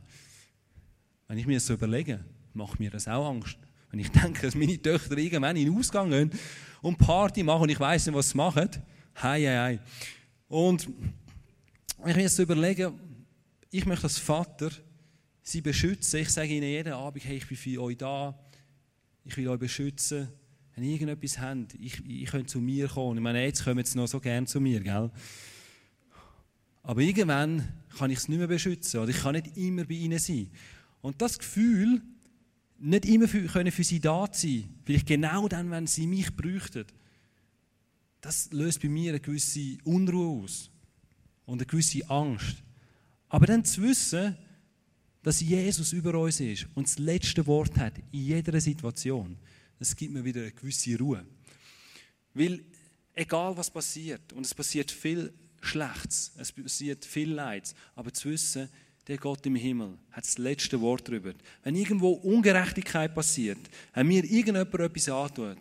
wenn 1.29 1.39
ich 1.39 1.47
mir 1.47 1.55
das 1.55 1.67
so 1.67 1.75
überlege, 1.75 2.25
macht 2.53 2.79
mir 2.79 2.91
das 2.91 3.09
auch 3.09 3.29
Angst. 3.29 3.59
Wenn 3.97 4.05
ich 4.05 4.11
denke, 4.23 4.43
dass 4.43 4.55
meine 4.55 4.81
Töchter 4.81 5.17
irgendwann 5.17 5.57
in 5.57 5.65
den 5.65 5.79
Ausgang 5.79 6.11
gehen 6.11 6.31
und 6.83 6.99
Party 6.99 7.43
machen 7.43 7.63
und 7.63 7.71
ich 7.71 7.81
weiß 7.81 8.07
nicht, 8.07 8.15
was 8.15 8.29
sie 8.29 8.37
machen, 8.37 8.69
hei, 9.23 9.43
hei, 9.43 9.57
hei. 9.57 9.81
Und 10.49 10.87
ich 12.07 12.15
mir 12.15 12.23
jetzt 12.23 12.37
so 12.37 12.43
überlege, 12.43 12.93
ich 13.71 13.87
möchte 13.87 14.05
als 14.05 14.19
Vater 14.19 14.71
sie 15.43 15.63
beschützen. 15.63 16.21
Ich 16.21 16.29
sage 16.29 16.49
ihnen 16.49 16.69
jeden 16.69 16.93
Abend, 16.93 17.25
hey, 17.25 17.39
ich 17.39 17.49
bin 17.49 17.57
für 17.57 17.81
euch 17.81 17.97
da. 17.97 18.39
Ich 19.25 19.35
will 19.39 19.49
euch 19.49 19.59
beschützen. 19.59 20.29
wenn 20.75 20.85
ihr 20.85 20.93
irgendetwas 20.93 21.39
habt, 21.39 21.75
ich, 21.81 22.05
ich 22.07 22.31
könnt 22.31 22.51
zu 22.51 22.61
mir 22.61 22.89
kommen. 22.89 23.17
Ich 23.17 23.23
meine, 23.23 23.43
jetzt 23.45 23.65
kommen 23.65 23.83
sie 23.83 23.97
noch 23.97 24.09
so 24.09 24.21
gern 24.21 24.47
zu 24.47 24.61
mir, 24.61 24.81
gell? 24.81 25.11
Aber 26.83 27.01
irgendwann 27.01 27.67
kann 27.97 28.11
ich 28.11 28.19
es 28.19 28.29
nicht 28.29 28.39
mehr 28.39 28.47
beschützen 28.47 29.01
oder 29.01 29.09
ich 29.09 29.23
kann 29.23 29.33
nicht 29.33 29.57
immer 29.57 29.85
bei 29.85 29.95
ihnen 29.95 30.19
sein. 30.19 30.51
Und 31.01 31.23
das 31.23 31.39
Gefühl, 31.39 32.03
nicht 32.79 33.07
immer 33.07 33.29
für, 33.29 33.43
können 33.47 33.73
für 33.73 33.85
sie 33.85 34.01
da 34.01 34.29
sein, 34.31 34.69
vielleicht 34.85 35.07
genau 35.07 35.49
dann, 35.49 35.71
wenn 35.71 35.87
sie 35.87 36.07
mich 36.07 36.35
bräuchten, 36.35 36.85
das 38.21 38.51
löst 38.53 38.83
bei 38.83 38.89
mir 38.89 39.11
eine 39.11 39.21
gewisse 39.21 39.79
Unruhe 39.85 40.43
aus 40.43 40.71
und 41.45 41.59
eine 41.59 41.67
gewisse 41.67 42.09
Angst. 42.11 42.63
Aber 43.29 43.47
dann 43.47 43.65
zu 43.65 43.83
wissen, 43.83 44.37
dass 45.23 45.41
Jesus 45.41 45.93
über 45.93 46.19
uns 46.19 46.41
ist 46.41 46.67
und 46.75 46.87
das 46.87 46.99
letzte 46.99 47.47
Wort 47.47 47.77
hat 47.77 47.95
in 48.13 48.21
jeder 48.21 48.61
Situation, 48.61 49.37
das 49.79 49.95
gibt 49.95 50.13
mir 50.13 50.25
wieder 50.25 50.43
eine 50.43 50.53
gewisse 50.53 50.99
Ruhe. 50.99 51.27
Weil 52.35 52.65
egal 53.15 53.57
was 53.57 53.71
passiert, 53.71 54.33
und 54.33 54.47
es 54.47 54.55
passiert 54.55 54.91
viel 54.91 55.33
Schlechtes, 55.61 56.33
es 56.37 56.53
passiert 56.53 57.05
viel 57.05 57.33
Leid, 57.33 57.75
aber 57.95 58.13
zu 58.13 58.31
wissen, 58.31 58.69
der 59.07 59.19
Gott 59.19 59.47
im 59.47 59.55
Himmel 59.55 59.97
hat 60.11 60.25
das 60.25 60.39
letzte 60.39 60.81
Wort 60.81 61.07
darüber. 61.09 61.33
Wenn 61.63 61.77
irgendwo 61.77 62.13
Ungerechtigkeit 62.13 63.15
passiert, 63.15 63.59
wenn 63.95 64.09
mir 64.09 64.25
irgendjemand 64.25 64.75
etwas 64.75 65.09
antut, 65.09 65.59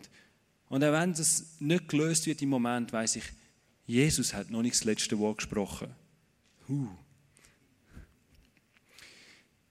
und 0.68 0.82
auch 0.82 0.92
wenn 0.92 1.12
das 1.12 1.56
nicht 1.60 1.88
gelöst 1.88 2.26
wird 2.26 2.42
im 2.42 2.48
Moment, 2.48 2.92
weiß 2.92 3.16
ich, 3.16 3.24
Jesus 3.86 4.34
hat 4.34 4.50
noch 4.50 4.62
nicht 4.62 4.74
das 4.74 4.84
letzte 4.84 5.16
Wort 5.18 5.38
gesprochen. 5.38 5.88
Huh. 6.68 6.88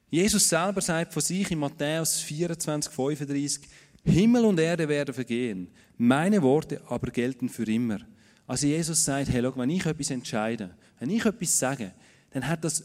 Jesus 0.10 0.48
selber 0.48 0.80
sagt 0.80 1.14
von 1.14 1.22
sich 1.22 1.52
in 1.52 1.60
Matthäus 1.60 2.22
24, 2.22 2.94
35, 2.94 3.62
Himmel 4.06 4.46
und 4.46 4.60
Erde 4.60 4.88
werden 4.88 5.14
vergehen, 5.14 5.68
meine 5.98 6.42
Worte 6.42 6.82
aber 6.88 7.12
gelten 7.12 7.50
für 7.50 7.66
immer. 7.66 8.00
Also 8.48 8.68
Jesus 8.68 9.04
sagt, 9.04 9.30
hey, 9.30 9.42
schau, 9.42 9.58
wenn 9.58 9.70
ich 9.70 9.86
etwas 9.86 10.12
entscheide, 10.12 10.74
wenn 11.00 11.10
ich 11.10 11.26
etwas 11.26 11.60
sage, 11.60 11.92
dann 12.30 12.48
hat 12.48 12.64
das 12.64 12.84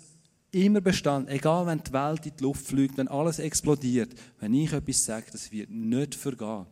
immer 0.52 0.80
Bestand, 0.80 1.28
egal 1.28 1.66
wenn 1.66 1.82
die 1.82 1.92
Welt 1.92 2.26
in 2.26 2.36
die 2.36 2.42
Luft 2.42 2.66
fliegt, 2.66 2.96
wenn 2.96 3.08
alles 3.08 3.38
explodiert, 3.38 4.14
wenn 4.40 4.54
ich 4.54 4.72
etwas 4.72 5.04
sage, 5.04 5.26
das 5.30 5.50
wird 5.52 5.70
nicht 5.70 6.14
vergehen. 6.14 6.66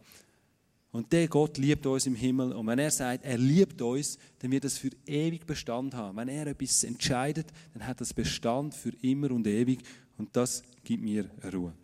Und 0.91 1.13
der 1.13 1.29
Gott 1.29 1.59
liebt 1.59 1.87
uns 1.87 2.07
im 2.07 2.15
Himmel 2.15 2.53
und 2.53 2.67
wenn 2.67 2.79
er 2.79 2.91
sagt, 2.91 3.25
er 3.25 3.37
liebt 3.37 3.81
uns, 3.83 4.19
dann 4.39 4.51
wird 4.51 4.65
das 4.65 4.79
für 4.79 4.91
ewig 5.07 5.47
Bestand 5.47 5.95
haben. 5.95 6.17
Wenn 6.17 6.29
er 6.29 6.47
etwas 6.47 6.83
entscheidet, 6.83 7.47
dann 7.75 7.87
hat 7.87 8.01
das 8.01 8.15
Bestand 8.15 8.75
für 8.75 8.93
immer 9.03 9.31
und 9.31 9.47
ewig 9.47 9.81
und 10.17 10.35
das 10.35 10.63
gibt 10.85 11.03
mir 11.03 11.31
Ruhe. 11.53 11.75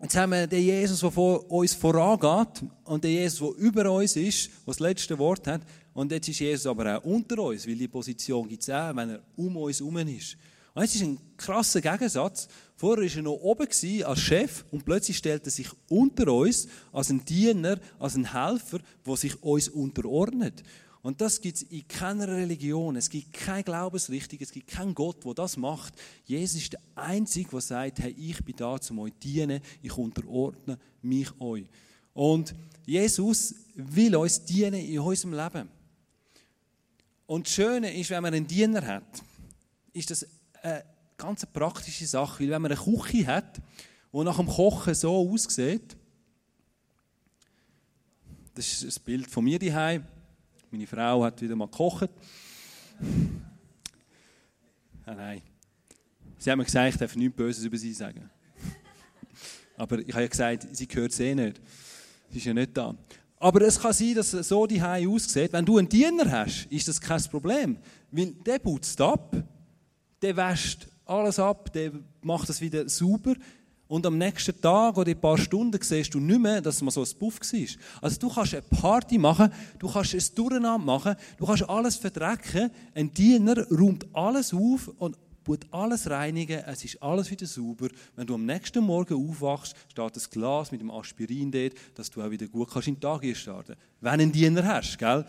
Jetzt 0.00 0.16
haben 0.16 0.30
wir 0.30 0.46
den 0.46 0.62
Jesus, 0.62 1.00
der 1.00 1.10
vor 1.10 1.50
uns 1.50 1.74
vorangeht 1.74 2.62
und 2.84 3.02
den 3.02 3.10
Jesus, 3.10 3.40
der 3.40 3.64
über 3.64 3.90
uns 3.90 4.14
ist, 4.14 4.46
der 4.46 4.66
das 4.66 4.78
letzte 4.78 5.18
Wort 5.18 5.46
hat. 5.48 5.62
Und 5.92 6.12
jetzt 6.12 6.28
ist 6.28 6.38
Jesus 6.38 6.66
aber 6.66 6.98
auch 6.98 7.04
unter 7.04 7.42
uns, 7.42 7.66
weil 7.66 7.74
die 7.74 7.88
Position 7.88 8.48
gibt 8.48 8.62
es 8.62 8.70
auch, 8.70 8.94
wenn 8.94 9.10
er 9.10 9.22
um 9.34 9.56
uns 9.56 9.80
herum 9.80 9.96
ist. 9.98 10.36
Und 10.78 10.84
jetzt 10.84 10.94
ist 10.94 11.02
ein 11.02 11.18
krasser 11.36 11.80
Gegensatz. 11.80 12.46
Vorher 12.76 13.04
war 13.04 13.16
er 13.16 13.22
noch 13.22 13.32
oben 13.32 13.66
als 14.04 14.20
Chef 14.20 14.64
und 14.70 14.84
plötzlich 14.84 15.16
stellt 15.16 15.44
er 15.44 15.50
sich 15.50 15.66
unter 15.88 16.32
uns 16.32 16.68
als 16.92 17.10
ein 17.10 17.24
Diener, 17.24 17.80
als 17.98 18.14
ein 18.14 18.32
Helfer, 18.32 18.78
der 19.04 19.16
sich 19.16 19.42
uns 19.42 19.68
unterordnet. 19.68 20.62
Und 21.02 21.20
das 21.20 21.40
gibt 21.40 21.56
es 21.56 21.62
in 21.64 21.88
keiner 21.88 22.28
Religion. 22.28 22.94
Es 22.94 23.10
gibt 23.10 23.32
keine 23.32 23.64
Glaubensrichtung, 23.64 24.38
es 24.40 24.52
gibt 24.52 24.68
keinen 24.68 24.94
Gott, 24.94 25.24
der 25.24 25.34
das 25.34 25.56
macht. 25.56 25.94
Jesus 26.26 26.62
ist 26.62 26.74
der 26.74 26.80
Einzige, 26.94 27.50
der 27.50 27.60
sagt, 27.60 27.98
hey, 27.98 28.14
ich 28.16 28.44
bin 28.44 28.54
da, 28.54 28.76
um 28.90 28.98
euch 29.00 29.14
zu 29.14 29.18
dienen, 29.18 29.60
ich 29.82 29.98
unterordne 29.98 30.78
mich 31.02 31.28
euch. 31.40 31.66
Und 32.14 32.54
Jesus 32.86 33.52
will 33.74 34.14
uns 34.14 34.44
dienen 34.44 34.74
in 34.74 35.00
unserem 35.00 35.32
Leben. 35.34 35.68
Und 37.26 37.48
das 37.48 37.52
Schöne 37.52 37.98
ist, 37.98 38.10
wenn 38.10 38.22
man 38.22 38.32
einen 38.32 38.46
Diener 38.46 38.86
hat, 38.86 39.24
ist 39.92 40.12
das 40.12 40.24
eine 40.62 40.84
ganz 41.16 41.44
praktische 41.46 42.06
Sache. 42.06 42.42
Weil 42.42 42.50
wenn 42.50 42.62
man 42.62 42.72
eine 42.72 42.80
Küche 42.80 43.26
hat, 43.26 43.60
die 44.12 44.24
nach 44.24 44.36
dem 44.36 44.46
Kochen 44.46 44.94
so 44.94 45.30
aussieht, 45.30 45.96
das 48.54 48.82
ist 48.82 48.98
ein 48.98 49.04
Bild 49.04 49.30
von 49.30 49.44
mir 49.44 49.58
daheim. 49.58 50.04
Meine 50.70 50.86
Frau 50.86 51.24
hat 51.24 51.40
wieder 51.40 51.56
mal 51.56 51.66
gekocht. 51.66 52.10
Ah, 55.06 55.14
nein. 55.14 55.42
Sie 56.38 56.50
haben 56.50 56.58
mir 56.58 56.64
gesagt, 56.64 56.94
ich 56.94 56.98
darf 56.98 57.16
nichts 57.16 57.36
Böses 57.36 57.64
über 57.64 57.78
sie 57.78 57.92
sagen. 57.92 58.28
Aber 59.76 60.00
ich 60.00 60.12
habe 60.12 60.22
ja 60.22 60.28
gesagt, 60.28 60.66
sie 60.72 60.86
gehört 60.86 61.12
es 61.12 61.20
eh 61.20 61.34
nicht. 61.34 61.60
Sie 62.30 62.38
ist 62.38 62.44
ja 62.44 62.52
nicht 62.52 62.76
da. 62.76 62.94
Aber 63.38 63.60
es 63.62 63.78
kann 63.78 63.92
sein, 63.92 64.14
dass 64.14 64.32
so 64.32 64.66
die 64.66 64.82
aussieht. 64.82 65.52
Wenn 65.52 65.64
du 65.64 65.78
einen 65.78 65.88
Diener 65.88 66.30
hast, 66.30 66.66
ist 66.66 66.88
das 66.88 67.00
kein 67.00 67.22
Problem. 67.24 67.78
Weil 68.10 68.32
der 68.44 68.58
putzt 68.58 69.00
ab, 69.00 69.36
der 70.22 70.36
wäscht 70.36 70.88
alles 71.04 71.38
ab, 71.38 71.72
der 71.72 71.92
macht 72.22 72.48
das 72.48 72.60
wieder 72.60 72.88
sauber. 72.88 73.34
Und 73.86 74.04
am 74.04 74.18
nächsten 74.18 74.60
Tag 74.60 74.98
oder 74.98 75.10
in 75.10 75.16
ein 75.16 75.20
paar 75.20 75.38
Stunden 75.38 75.80
siehst 75.80 76.12
du 76.12 76.20
nicht 76.20 76.40
mehr, 76.40 76.60
dass 76.60 76.76
es 76.76 76.82
mal 76.82 76.90
so 76.90 77.02
ein 77.02 77.18
Puff 77.18 77.40
war. 77.40 78.02
Also 78.02 78.18
du 78.20 78.28
kannst 78.28 78.52
eine 78.52 78.62
Party 78.62 79.16
machen, 79.16 79.50
du 79.78 79.90
kannst 79.90 80.14
ein 80.14 80.34
Durcheinander 80.34 80.84
machen, 80.84 81.16
du 81.38 81.46
kannst 81.46 81.68
alles 81.68 81.96
verdrecken. 81.96 82.70
Ein 82.94 83.14
Diener 83.14 83.66
räumt 83.70 84.06
alles 84.12 84.52
auf 84.52 84.88
und 84.98 85.16
tut 85.42 85.66
alles 85.70 86.10
reinigen, 86.10 86.62
es 86.66 86.84
ist 86.84 87.02
alles 87.02 87.30
wieder 87.30 87.46
sauber. 87.46 87.88
Wenn 88.14 88.26
du 88.26 88.34
am 88.34 88.44
nächsten 88.44 88.84
Morgen 88.84 89.14
aufwachst, 89.14 89.74
steht 89.90 90.16
das 90.16 90.28
Glas 90.28 90.70
mit 90.70 90.82
dem 90.82 90.90
Aspirin 90.90 91.50
dort, 91.50 91.72
dass 91.94 92.10
du 92.10 92.20
auch 92.20 92.30
wieder 92.30 92.46
gut 92.46 92.68
kannst 92.70 92.88
in 92.88 92.96
den 92.96 93.00
Tag 93.00 93.24
starten 93.34 93.74
Wenn 94.02 94.18
du 94.18 94.22
einen 94.24 94.32
Diener 94.32 94.66
hast, 94.66 94.98
gell? 94.98 95.24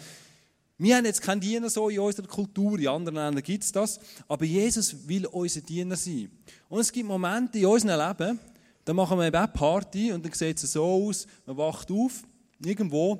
Wir 0.81 0.95
haben 0.95 1.03
jetzt 1.03 1.21
keinen 1.21 1.41
Diener 1.41 1.69
so 1.69 1.89
in 1.89 1.99
unserer 1.99 2.25
Kultur, 2.25 2.79
in 2.79 2.87
anderen 2.87 3.17
Ländern 3.17 3.43
gibt 3.43 3.65
es 3.65 3.71
das, 3.71 3.99
aber 4.29 4.45
Jesus 4.45 4.95
will 5.05 5.25
unser 5.25 5.59
Diener 5.59 5.97
sein. 5.97 6.31
Und 6.69 6.79
es 6.79 6.89
gibt 6.89 7.05
Momente 7.05 7.59
in 7.59 7.65
unserem 7.65 7.99
Leben, 7.99 8.39
da 8.85 8.93
machen 8.93 9.17
wir 9.19 9.25
eine 9.25 9.47
Party 9.49 10.13
und 10.13 10.25
dann 10.25 10.31
sieht 10.31 10.63
es 10.63 10.71
so 10.71 10.85
aus, 10.85 11.27
man 11.45 11.57
wacht 11.57 11.91
auf, 11.91 12.23
irgendwo, 12.63 13.19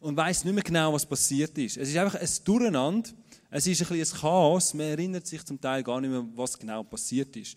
und 0.00 0.16
weiß 0.16 0.44
nicht 0.44 0.54
mehr 0.54 0.64
genau, 0.64 0.94
was 0.94 1.04
passiert 1.04 1.56
ist. 1.58 1.76
Es 1.76 1.90
ist 1.90 1.96
einfach 1.98 2.18
ein 2.18 2.28
Durcheinander, 2.42 3.10
es 3.50 3.66
ist 3.66 3.82
ein 3.82 3.88
bisschen 3.88 4.16
ein 4.16 4.20
Chaos, 4.22 4.72
man 4.72 4.86
erinnert 4.86 5.26
sich 5.26 5.44
zum 5.44 5.60
Teil 5.60 5.82
gar 5.82 6.00
nicht 6.00 6.10
mehr, 6.10 6.24
was 6.34 6.58
genau 6.58 6.82
passiert 6.84 7.36
ist. 7.36 7.54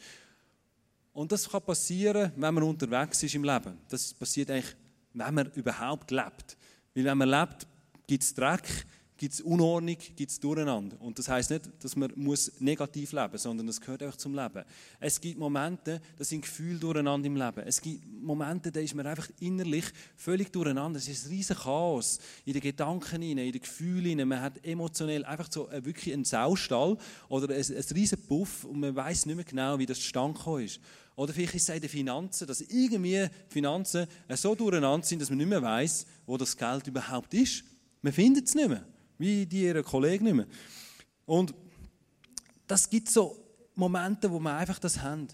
Und 1.13 1.31
das 1.31 1.50
kann 1.50 1.62
passieren, 1.62 2.34
wenn 2.36 2.53
man 2.53 2.63
unterwegs 2.63 3.24
ist 3.24 3.34
im 3.34 3.45
Leben. 3.45 3.77
Das 3.88 4.13
passiert 4.13 4.51
eigentlich, 4.51 4.75
wenn 5.13 5.34
man 5.34 5.50
überhaupt 5.53 6.12
lebt. 6.12 6.57
Weil 6.93 7.05
wenn 7.05 7.17
man 7.17 7.29
lebt, 7.29 7.65
gibt 8.05 8.24
es 8.24 8.34
Dreck, 8.34 8.86
gibt 9.17 9.34
es 9.34 9.41
Unordnung, 9.41 9.98
gibt 10.15 10.31
es 10.31 10.39
Durcheinander. 10.39 11.00
Und 11.00 11.17
das 11.17 11.29
heißt 11.29 11.51
nicht, 11.51 11.69
dass 11.79 11.95
man 11.95 12.12
muss 12.15 12.51
negativ 12.60 13.12
leben 13.12 13.31
muss, 13.31 13.43
sondern 13.43 13.67
das 13.67 13.79
gehört 13.79 14.03
auch 14.03 14.15
zum 14.15 14.36
Leben. 14.36 14.63
Es 15.00 15.22
gibt 15.22 15.39
Momente, 15.39 16.01
da 16.17 16.24
sind 16.24 16.41
Gefühle 16.41 16.79
durcheinander 16.79 17.27
im 17.27 17.36
Leben. 17.36 17.63
Es 17.65 17.81
gibt 17.81 18.03
Momente, 18.22 18.72
da 18.72 18.79
ist 18.79 18.93
man 18.93 19.07
einfach 19.07 19.29
innerlich 19.39 19.86
völlig 20.17 20.51
durcheinander. 20.51 21.00
Es 21.00 21.07
ist 21.07 21.25
ein 21.25 21.29
riesen 21.29 21.55
Chaos 21.55 22.19
in 22.45 22.53
den 22.53 22.62
Gedanken, 22.62 23.22
in 23.22 23.38
den 23.38 23.51
Gefühlen. 23.53 24.27
Man 24.27 24.41
hat 24.41 24.65
emotionell 24.65 25.24
einfach 25.24 25.50
so 25.51 25.69
wirklich 25.72 26.13
einen 26.13 26.25
Saustall 26.25 26.98
oder 27.29 27.53
ein, 27.53 27.62
ein 27.62 27.95
riesen 27.95 28.22
Puff 28.27 28.65
und 28.65 28.79
man 28.79 28.95
weiß 28.95 29.25
nicht 29.27 29.36
mehr 29.36 29.45
genau, 29.45 29.79
wie 29.79 29.86
das 29.86 30.00
zustande 30.00 30.63
ist. 30.63 30.79
Oder 31.15 31.31
vielleicht 31.31 31.55
ist 31.55 31.69
es 31.69 31.75
in 31.75 31.81
den 31.81 31.89
Finanzen, 31.89 32.45
dass 32.45 32.60
irgendwie 32.60 33.27
Finanzen 33.48 34.05
so 34.34 34.53
durcheinander 34.53 35.05
sind, 35.05 35.22
dass 35.22 35.29
man 35.29 35.38
nicht 35.38 35.48
mehr 35.48 35.62
weiß, 35.62 36.05
wo 36.25 36.36
das 36.36 36.57
Geld 36.57 36.88
überhaupt 36.88 37.34
ist. 37.34 37.63
Man 38.01 38.12
findet 38.12 38.48
es 38.48 38.55
nicht 38.55 38.67
mehr. 38.67 38.86
Wie 39.17 39.45
die 39.45 39.63
ihre 39.63 39.84
Kollegen 39.84 40.25
nicht 40.25 40.34
mehr. 40.34 40.48
Und 41.25 41.53
das 42.67 42.89
gibt 42.89 43.10
so 43.10 43.38
Momente, 43.75 44.31
wo 44.31 44.39
wir 44.39 44.55
einfach 44.55 44.79
das 44.79 45.01
haben. 45.01 45.27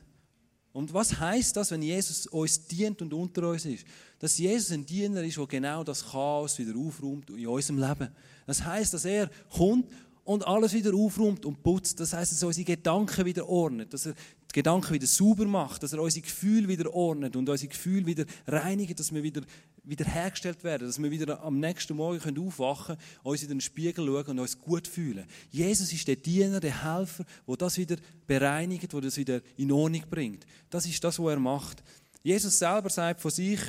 Und 0.73 0.93
was 0.93 1.19
heißt 1.19 1.57
das, 1.57 1.71
wenn 1.71 1.81
Jesus 1.81 2.27
uns 2.27 2.65
dient 2.65 3.01
und 3.01 3.13
unter 3.13 3.49
uns 3.49 3.65
ist? 3.65 3.85
Dass 4.19 4.37
Jesus 4.37 4.71
ein 4.71 4.85
Diener 4.85 5.21
ist, 5.23 5.37
der 5.37 5.47
genau 5.47 5.83
das 5.83 6.11
Chaos 6.11 6.57
wieder 6.59 6.77
aufräumt 6.77 7.29
in 7.29 7.47
unserem 7.47 7.79
Leben. 7.79 8.09
Das 8.45 8.63
heißt, 8.63 8.93
dass 8.93 9.03
er 9.03 9.29
kommt 9.49 9.89
und 10.23 10.47
alles 10.47 10.73
wieder 10.73 10.93
aufräumt 10.93 11.45
und 11.45 11.61
putzt. 11.61 11.99
Das 11.99 12.13
heißt, 12.13 12.31
dass 12.31 12.41
er 12.41 12.47
unsere 12.47 12.65
Gedanken 12.65 13.25
wieder 13.25 13.47
ordnet, 13.49 13.93
dass 13.93 14.05
er 14.05 14.13
die 14.13 14.53
Gedanken 14.53 14.93
wieder 14.93 15.07
sauber 15.07 15.45
macht, 15.45 15.83
dass 15.83 15.93
er 15.93 16.01
unsere 16.01 16.21
Gefühle 16.21 16.67
wieder 16.67 16.93
ordnet 16.93 17.35
und 17.35 17.49
unsere 17.49 17.69
Gefühle 17.69 18.05
wieder 18.05 18.25
reinigt, 18.47 18.97
dass 18.97 19.13
wir 19.13 19.23
wieder 19.23 19.41
wiederhergestellt 19.83 20.63
werden, 20.63 20.87
dass 20.87 21.01
wir 21.01 21.09
wieder 21.09 21.41
am 21.43 21.59
nächsten 21.59 21.95
Morgen 21.95 22.39
aufwachen 22.39 22.95
können, 22.97 23.21
uns 23.23 23.43
in 23.43 23.49
den 23.49 23.61
Spiegel 23.61 24.05
schauen 24.05 24.27
und 24.27 24.39
uns 24.39 24.57
gut 24.57 24.87
fühlen. 24.87 25.25
Jesus 25.49 25.91
ist 25.91 26.07
der 26.07 26.15
Diener, 26.15 26.59
der 26.59 26.83
Helfer, 26.83 27.25
der 27.47 27.57
das 27.57 27.77
wieder 27.77 27.95
bereinigt, 28.27 28.93
der 28.93 29.01
das 29.01 29.17
wieder 29.17 29.41
in 29.57 29.71
Ordnung 29.71 30.03
bringt. 30.09 30.45
Das 30.69 30.85
ist 30.85 31.03
das, 31.03 31.17
was 31.19 31.31
er 31.31 31.39
macht. 31.39 31.83
Jesus 32.23 32.59
selber 32.59 32.89
sagt 32.89 33.21
von 33.21 33.31
sich 33.31 33.59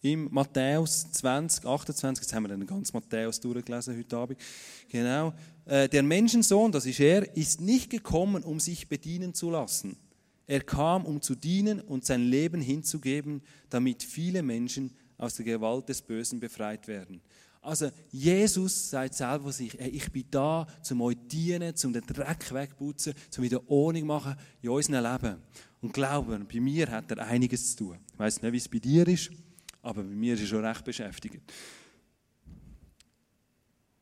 im 0.00 0.28
Matthäus 0.30 1.10
20, 1.10 1.64
28, 1.64 2.22
jetzt 2.22 2.32
haben 2.32 2.44
wir 2.44 2.56
den 2.56 2.66
ganzen 2.66 2.96
Matthäus 2.96 3.40
durchgelesen 3.40 3.96
heute 3.96 4.16
Abend, 4.16 4.38
genau, 4.88 5.34
äh, 5.64 5.88
der 5.88 6.04
Menschensohn, 6.04 6.70
das 6.70 6.86
ist 6.86 7.00
er, 7.00 7.36
ist 7.36 7.60
nicht 7.60 7.90
gekommen, 7.90 8.44
um 8.44 8.60
sich 8.60 8.88
bedienen 8.88 9.34
zu 9.34 9.50
lassen. 9.50 9.96
Er 10.46 10.60
kam, 10.60 11.04
um 11.04 11.20
zu 11.20 11.34
dienen 11.34 11.80
und 11.80 12.06
sein 12.06 12.22
Leben 12.22 12.60
hinzugeben, 12.60 13.42
damit 13.68 14.02
viele 14.02 14.42
Menschen 14.42 14.94
aus 15.18 15.34
der 15.34 15.44
Gewalt 15.44 15.88
des 15.88 16.00
Bösen 16.00 16.40
befreit 16.40 16.88
werden. 16.88 17.20
Also 17.60 17.90
Jesus 18.10 18.90
sagt 18.90 19.14
selber 19.14 19.52
sich, 19.52 19.74
hey, 19.74 19.90
ich 19.90 20.10
bin 20.10 20.24
da, 20.30 20.66
um 20.90 21.02
euch 21.02 21.16
zu 21.16 21.26
dienen, 21.26 21.74
um 21.84 21.92
den 21.92 22.06
Dreck 22.06 22.52
wegputzen, 22.52 23.14
um 23.36 23.42
wieder 23.42 23.68
Ordnung 23.68 24.06
machen 24.06 24.36
in 24.62 24.70
unserem 24.70 25.04
Leben. 25.04 25.42
Und 25.80 25.92
glauben, 25.92 26.46
bei 26.50 26.60
mir 26.60 26.90
hat 26.90 27.10
er 27.10 27.26
einiges 27.26 27.72
zu 27.72 27.84
tun. 27.84 27.98
Ich 28.12 28.18
weiß 28.18 28.42
nicht, 28.42 28.52
wie 28.52 28.56
es 28.56 28.68
bei 28.68 28.78
dir 28.78 29.06
ist, 29.06 29.30
aber 29.82 30.02
bei 30.02 30.14
mir 30.14 30.34
ist 30.34 30.40
er 30.40 30.46
schon 30.46 30.64
recht 30.64 30.84
beschäftigt. 30.84 31.42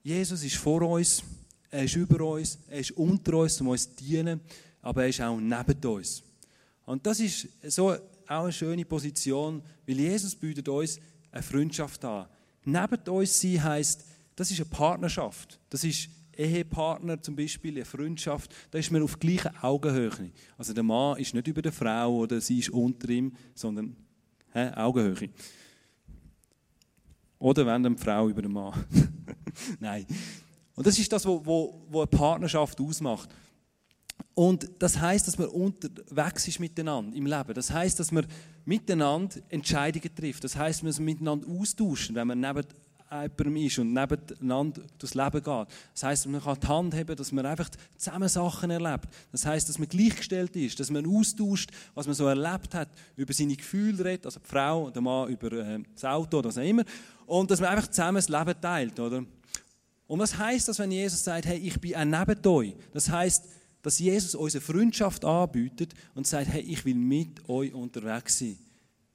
Jesus 0.02 0.44
ist 0.44 0.56
vor 0.56 0.82
uns, 0.82 1.22
er 1.70 1.84
ist 1.84 1.96
über 1.96 2.24
uns, 2.24 2.58
er 2.68 2.78
ist 2.78 2.92
unter 2.92 3.38
uns, 3.38 3.60
um 3.60 3.68
uns 3.68 3.88
zu 3.88 4.04
dienen, 4.04 4.40
aber 4.82 5.02
er 5.02 5.08
ist 5.08 5.20
auch 5.20 5.40
neben 5.40 5.84
uns. 5.86 6.22
Und 6.84 7.04
das 7.04 7.20
ist 7.20 7.48
so 7.64 7.96
auch 8.28 8.44
eine 8.44 8.52
schöne 8.52 8.84
Position, 8.84 9.62
weil 9.86 9.98
Jesus 9.98 10.34
bietet 10.34 10.68
uns 10.68 10.98
eine 11.30 11.42
Freundschaft 11.42 12.04
an. 12.04 12.26
Neben 12.64 13.08
uns 13.08 13.40
sein 13.40 13.62
heisst, 13.62 14.04
das 14.34 14.50
ist 14.50 14.60
eine 14.60 14.68
Partnerschaft. 14.68 15.58
Das 15.70 15.84
ist 15.84 16.08
Ehepartner 16.36 17.20
zum 17.22 17.34
Beispiel, 17.34 17.74
eine 17.74 17.84
Freundschaft, 17.84 18.54
da 18.70 18.78
ist 18.78 18.90
man 18.90 19.02
auf 19.02 19.18
gleicher 19.18 19.52
Augenhöhe. 19.62 20.30
Also 20.58 20.72
der 20.72 20.82
Mann 20.82 21.18
ist 21.18 21.34
nicht 21.34 21.46
über 21.46 21.62
der 21.62 21.72
Frau 21.72 22.16
oder 22.16 22.40
sie 22.40 22.58
ist 22.58 22.70
unter 22.70 23.08
ihm, 23.08 23.32
sondern 23.54 23.96
he, 24.52 24.68
Augenhöhe. 24.74 25.30
Oder 27.38 27.66
wenn 27.66 27.82
dann 27.82 27.96
die 27.96 28.02
Frau 28.02 28.28
über 28.28 28.42
den 28.42 28.52
Mann. 28.52 28.72
Nein. 29.80 30.06
Und 30.74 30.86
das 30.86 30.98
ist 30.98 31.10
das, 31.10 31.24
was 31.24 31.94
eine 31.94 32.06
Partnerschaft 32.06 32.80
ausmacht. 32.80 33.30
Und 34.34 34.68
das 34.78 35.00
heißt, 35.00 35.26
dass 35.26 35.38
man 35.38 35.48
unterwegs 35.48 36.46
ist 36.46 36.60
miteinander 36.60 37.16
im 37.16 37.26
Leben. 37.26 37.54
Das 37.54 37.70
heißt, 37.70 37.98
dass 37.98 38.12
man 38.12 38.26
miteinander 38.66 39.36
Entscheidungen 39.48 40.14
trifft. 40.14 40.44
Das 40.44 40.56
heißt, 40.56 40.82
man 40.82 40.94
miteinander 41.04 41.48
austauschen, 41.48 42.14
wenn 42.14 42.28
man 42.28 42.40
neben 42.40 42.66
jemandem 43.10 43.56
ist 43.56 43.78
und 43.78 43.92
nebeneinander 43.92 44.82
durchs 44.98 45.14
Leben 45.14 45.42
geht. 45.42 45.66
Das 45.94 46.02
heißt, 46.02 46.26
man 46.26 46.42
kann 46.42 46.58
die 46.60 46.66
Hand 46.66 46.94
haben, 46.94 47.16
dass 47.16 47.32
man 47.32 47.46
einfach 47.46 47.70
zusammen 47.96 48.28
Sachen 48.28 48.70
erlebt. 48.70 49.08
Das 49.32 49.46
heißt, 49.46 49.68
dass 49.68 49.78
man 49.78 49.88
gleichgestellt 49.88 50.54
ist, 50.56 50.78
dass 50.80 50.90
man 50.90 51.06
austauscht, 51.06 51.70
was 51.94 52.06
man 52.06 52.14
so 52.14 52.26
erlebt 52.26 52.74
hat, 52.74 52.88
über 53.16 53.32
seine 53.32 53.56
Gefühle 53.56 54.04
redet, 54.04 54.26
also 54.26 54.40
die 54.40 54.48
Frau, 54.48 54.90
der 54.90 55.02
Mann 55.02 55.28
über 55.30 55.52
äh, 55.52 55.78
das 55.94 56.04
Auto 56.04 56.38
oder 56.38 56.48
was 56.48 56.58
auch 56.58 56.62
immer. 56.62 56.84
Und 57.26 57.50
dass 57.50 57.60
man 57.60 57.70
einfach 57.70 57.88
zusammen 57.88 58.16
das 58.16 58.28
Leben 58.28 58.60
teilt, 58.60 58.98
oder? 58.98 59.24
Und 60.08 60.20
was 60.20 60.36
heißt 60.36 60.68
das, 60.68 60.78
wenn 60.78 60.92
Jesus 60.92 61.24
sagt, 61.24 61.46
hey, 61.46 61.58
ich 61.58 61.80
bin 61.80 61.96
auch 61.96 62.04
neben 62.04 62.46
euch? 62.46 62.74
Das 62.92 63.10
heißt, 63.10 63.44
dass 63.86 64.00
Jesus 64.00 64.34
unsere 64.34 64.64
Freundschaft 64.64 65.24
anbietet 65.24 65.94
und 66.16 66.26
sagt, 66.26 66.48
hey, 66.48 66.60
ich 66.60 66.84
will 66.84 66.96
mit 66.96 67.48
euch 67.48 67.72
unterwegs 67.72 68.40
sein. 68.40 68.58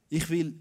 Ich 0.08 0.30
will 0.30 0.54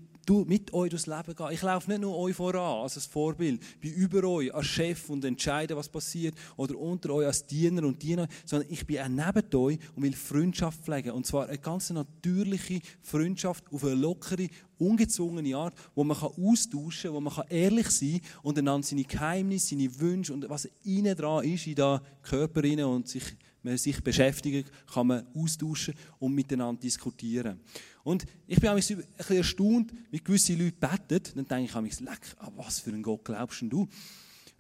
mit 0.46 0.74
euch 0.74 0.90
durchs 0.90 1.08
Leben 1.08 1.34
gehen. 1.34 1.52
Ich 1.52 1.62
laufe 1.62 1.90
nicht 1.90 2.02
nur 2.02 2.18
euch 2.18 2.36
voran 2.36 2.84
als 2.84 2.98
ein 2.98 3.10
Vorbild, 3.10 3.62
bin 3.80 3.94
über 3.94 4.26
euch 4.26 4.54
als 4.54 4.66
Chef 4.66 5.10
und 5.10 5.24
entscheide, 5.24 5.78
was 5.78 5.88
passiert, 5.88 6.36
oder 6.58 6.78
unter 6.78 7.12
euch 7.12 7.26
als 7.26 7.48
Diener 7.48 7.84
und 7.84 8.04
Diener, 8.04 8.28
sondern 8.46 8.70
ich 8.70 8.86
bin 8.86 9.00
auch 9.00 9.08
neben 9.08 9.56
euch 9.56 9.80
und 9.96 10.04
will 10.04 10.14
Freundschaft 10.14 10.84
pflegen. 10.84 11.12
Und 11.12 11.26
zwar 11.26 11.48
eine 11.48 11.58
ganz 11.58 11.90
natürliche 11.90 12.82
Freundschaft 13.02 13.64
auf 13.72 13.86
eine 13.86 13.96
lockere, 13.96 14.50
ungezwungene 14.82 15.56
Art, 15.56 15.76
wo 15.96 16.04
man 16.04 16.18
austauschen 16.18 17.12
kann, 17.12 17.14
wo 17.14 17.22
man 17.22 17.48
ehrlich 17.50 17.90
sein 17.90 18.22
kann 18.22 18.42
und 18.44 18.58
einander 18.58 18.88
seine 18.88 19.04
Geheimnisse, 19.04 19.70
seine 19.70 20.00
Wünsche 20.00 20.34
und 20.34 20.50
was 20.50 20.68
innen 20.84 21.16
dran 21.16 21.46
ist, 21.46 21.68
in 21.68 21.76
den 21.76 22.00
Körper 22.24 22.64
und 22.88 23.08
sich 23.08 23.24
man 23.64 23.78
sich 23.78 24.02
beschäftigt, 24.02 24.72
kann 24.92 25.08
man 25.08 25.28
austauschen 25.36 25.94
und 26.20 26.34
miteinander 26.34 26.82
diskutieren. 26.82 27.60
Und 28.04 28.26
ich 28.48 28.60
bin 28.60 28.70
ein 28.70 28.76
bisschen 28.76 29.04
erstaunt, 29.18 29.94
wie 30.10 30.20
gewisse 30.20 30.56
Leute 30.56 30.78
beten. 30.80 31.22
Dann 31.36 31.48
denke 31.48 31.66
ich 31.66 31.76
an 31.76 31.86
leck, 31.86 32.36
an 32.40 32.54
was 32.56 32.80
für 32.80 32.90
einen 32.90 33.04
Gott 33.04 33.24
glaubst 33.24 33.62
du? 33.62 33.88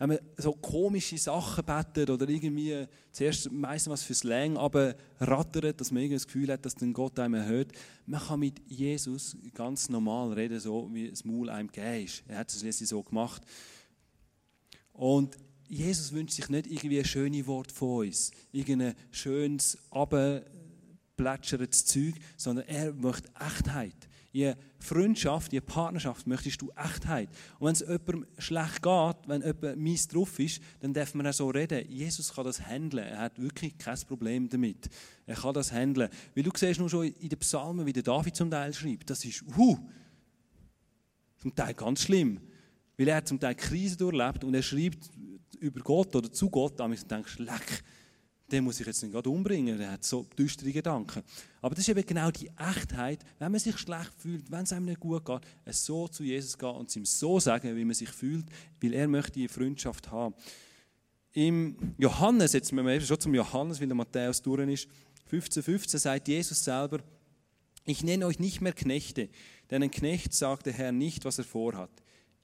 Wenn 0.01 0.09
man 0.09 0.19
so 0.35 0.53
komische 0.53 1.15
Sachen 1.19 1.63
betet 1.63 2.09
oder 2.09 2.27
irgendwie 2.27 2.87
zuerst 3.11 3.51
meistens 3.51 3.91
was 3.91 4.01
für 4.01 4.15
Slang, 4.15 4.57
aber 4.57 4.95
rattert, 5.19 5.79
dass 5.79 5.91
man 5.91 6.01
irgendwie 6.01 6.15
das 6.15 6.25
Gefühl 6.25 6.51
hat, 6.51 6.65
dass 6.65 6.73
dann 6.73 6.91
Gott 6.91 7.19
einem 7.19 7.35
erhört. 7.35 7.71
Man 8.07 8.19
kann 8.19 8.39
mit 8.39 8.59
Jesus 8.65 9.37
ganz 9.53 9.89
normal 9.89 10.33
reden, 10.33 10.59
so 10.59 10.89
wie 10.91 11.07
das 11.07 11.23
Maul 11.23 11.51
einem 11.51 11.67
gegeben 11.71 12.05
ist. 12.05 12.23
Er 12.27 12.39
hat 12.39 12.51
es 12.51 12.79
so 12.79 13.03
gemacht. 13.03 13.43
Und 14.91 15.37
Jesus 15.67 16.11
wünscht 16.11 16.33
sich 16.33 16.49
nicht 16.49 16.65
irgendwie 16.65 16.97
ein 16.97 17.05
schönes 17.05 17.45
Wort 17.45 17.71
von 17.71 18.07
uns, 18.07 18.31
irgendein 18.51 18.95
schönes, 19.11 19.77
abplätscherndes 19.91 21.85
Zeug, 21.85 22.15
sondern 22.37 22.67
er 22.67 22.91
möchte 22.91 23.29
Echtheit. 23.39 24.09
In 24.33 24.55
Freundschaft, 24.79 25.51
in 25.51 25.61
Partnerschaft 25.61 26.25
möchtest 26.25 26.61
du 26.61 26.71
Echtheit. 26.71 27.29
Und 27.59 27.67
wenn 27.67 27.73
es 27.73 27.81
jemandem 27.81 28.25
schlecht 28.37 28.81
geht, 28.81 29.15
wenn 29.27 29.41
jemand 29.41 29.77
mies 29.77 30.07
drauf 30.07 30.39
ist, 30.39 30.61
dann 30.79 30.93
darf 30.93 31.13
man 31.15 31.27
auch 31.27 31.33
so 31.33 31.49
reden. 31.49 31.85
Jesus 31.89 32.33
kann 32.33 32.45
das 32.45 32.65
handeln. 32.65 33.05
Er 33.05 33.19
hat 33.19 33.41
wirklich 33.41 33.77
kein 33.77 33.99
Problem 34.07 34.47
damit. 34.47 34.89
Er 35.25 35.35
kann 35.35 35.53
das 35.53 35.73
handeln. 35.73 36.09
Weil 36.33 36.43
du 36.43 36.51
siehst 36.55 36.79
nur 36.79 36.89
schon 36.89 37.07
in 37.07 37.29
den 37.29 37.39
Psalmen, 37.39 37.85
wie 37.85 37.93
der 37.93 38.03
David 38.03 38.35
zum 38.35 38.49
Teil 38.49 38.73
schreibt. 38.73 39.09
Das 39.09 39.25
ist, 39.25 39.43
uh, 39.57 39.77
zum 41.37 41.53
Teil 41.53 41.73
ganz 41.73 42.03
schlimm. 42.03 42.39
Weil 42.97 43.09
er 43.09 43.25
zum 43.25 43.39
Teil 43.39 43.55
Krise 43.55 43.97
durchlebt 43.97 44.45
und 44.45 44.53
er 44.53 44.63
schreibt 44.63 45.09
über 45.59 45.81
Gott 45.81 46.15
oder 46.15 46.31
zu 46.31 46.49
Gott, 46.49 46.79
da 46.79 46.87
denkst 46.87 47.37
du, 47.37 47.43
leck, 47.43 47.83
den 48.51 48.63
muss 48.63 48.79
ich 48.79 48.85
jetzt 48.85 49.01
nicht 49.01 49.11
gerade 49.11 49.29
umbringen, 49.29 49.77
der 49.77 49.91
hat 49.91 50.03
so 50.03 50.25
düstere 50.37 50.71
Gedanken. 50.71 51.23
Aber 51.61 51.73
das 51.75 51.85
ist 51.85 51.89
eben 51.89 52.05
genau 52.05 52.31
die 52.31 52.49
Echtheit, 52.57 53.23
wenn 53.39 53.51
man 53.51 53.59
sich 53.59 53.77
schlecht 53.77 54.13
fühlt, 54.17 54.51
wenn 54.51 54.63
es 54.63 54.73
einem 54.73 54.85
nicht 54.85 54.99
gut 54.99 55.25
geht, 55.25 55.41
es 55.65 55.85
so 55.85 56.07
zu 56.07 56.23
Jesus 56.23 56.57
gehen 56.57 56.69
und 56.69 56.89
es 56.89 56.95
ihm 56.95 57.05
so 57.05 57.39
sagen, 57.39 57.75
wie 57.75 57.85
man 57.85 57.95
sich 57.95 58.09
fühlt, 58.09 58.45
weil 58.81 58.93
er 58.93 59.07
möchte 59.07 59.33
die 59.33 59.47
Freundschaft 59.47 60.11
haben. 60.11 60.35
Im 61.33 61.95
Johannes, 61.97 62.53
jetzt 62.53 62.71
müssen 62.73 62.87
wir 62.87 62.95
eben 62.95 63.05
schon 63.05 63.19
zum 63.19 63.33
Johannes, 63.33 63.79
weil 63.79 63.87
der 63.87 63.95
Matthäus 63.95 64.41
durch 64.41 64.67
ist, 64.69 64.87
15,15 65.31 65.61
15 65.61 65.99
sagt 65.99 66.27
Jesus 66.27 66.63
selber, 66.63 66.99
ich 67.85 68.03
nenne 68.03 68.25
euch 68.25 68.39
nicht 68.39 68.61
mehr 68.61 68.73
Knechte, 68.73 69.29
denn 69.69 69.81
ein 69.81 69.91
Knecht 69.91 70.33
sagt 70.33 70.65
der 70.65 70.73
Herr 70.73 70.91
nicht, 70.91 71.23
was 71.25 71.37
er 71.37 71.45
vorhat. 71.45 71.89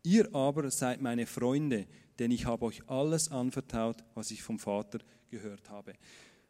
Ihr 0.03 0.33
aber 0.33 0.71
seid 0.71 1.01
meine 1.01 1.25
Freunde, 1.25 1.85
denn 2.19 2.31
ich 2.31 2.45
habe 2.45 2.65
euch 2.65 2.87
alles 2.89 3.29
anvertraut, 3.29 4.03
was 4.15 4.31
ich 4.31 4.41
vom 4.41 4.59
Vater 4.59 4.99
gehört 5.29 5.69
habe. 5.69 5.93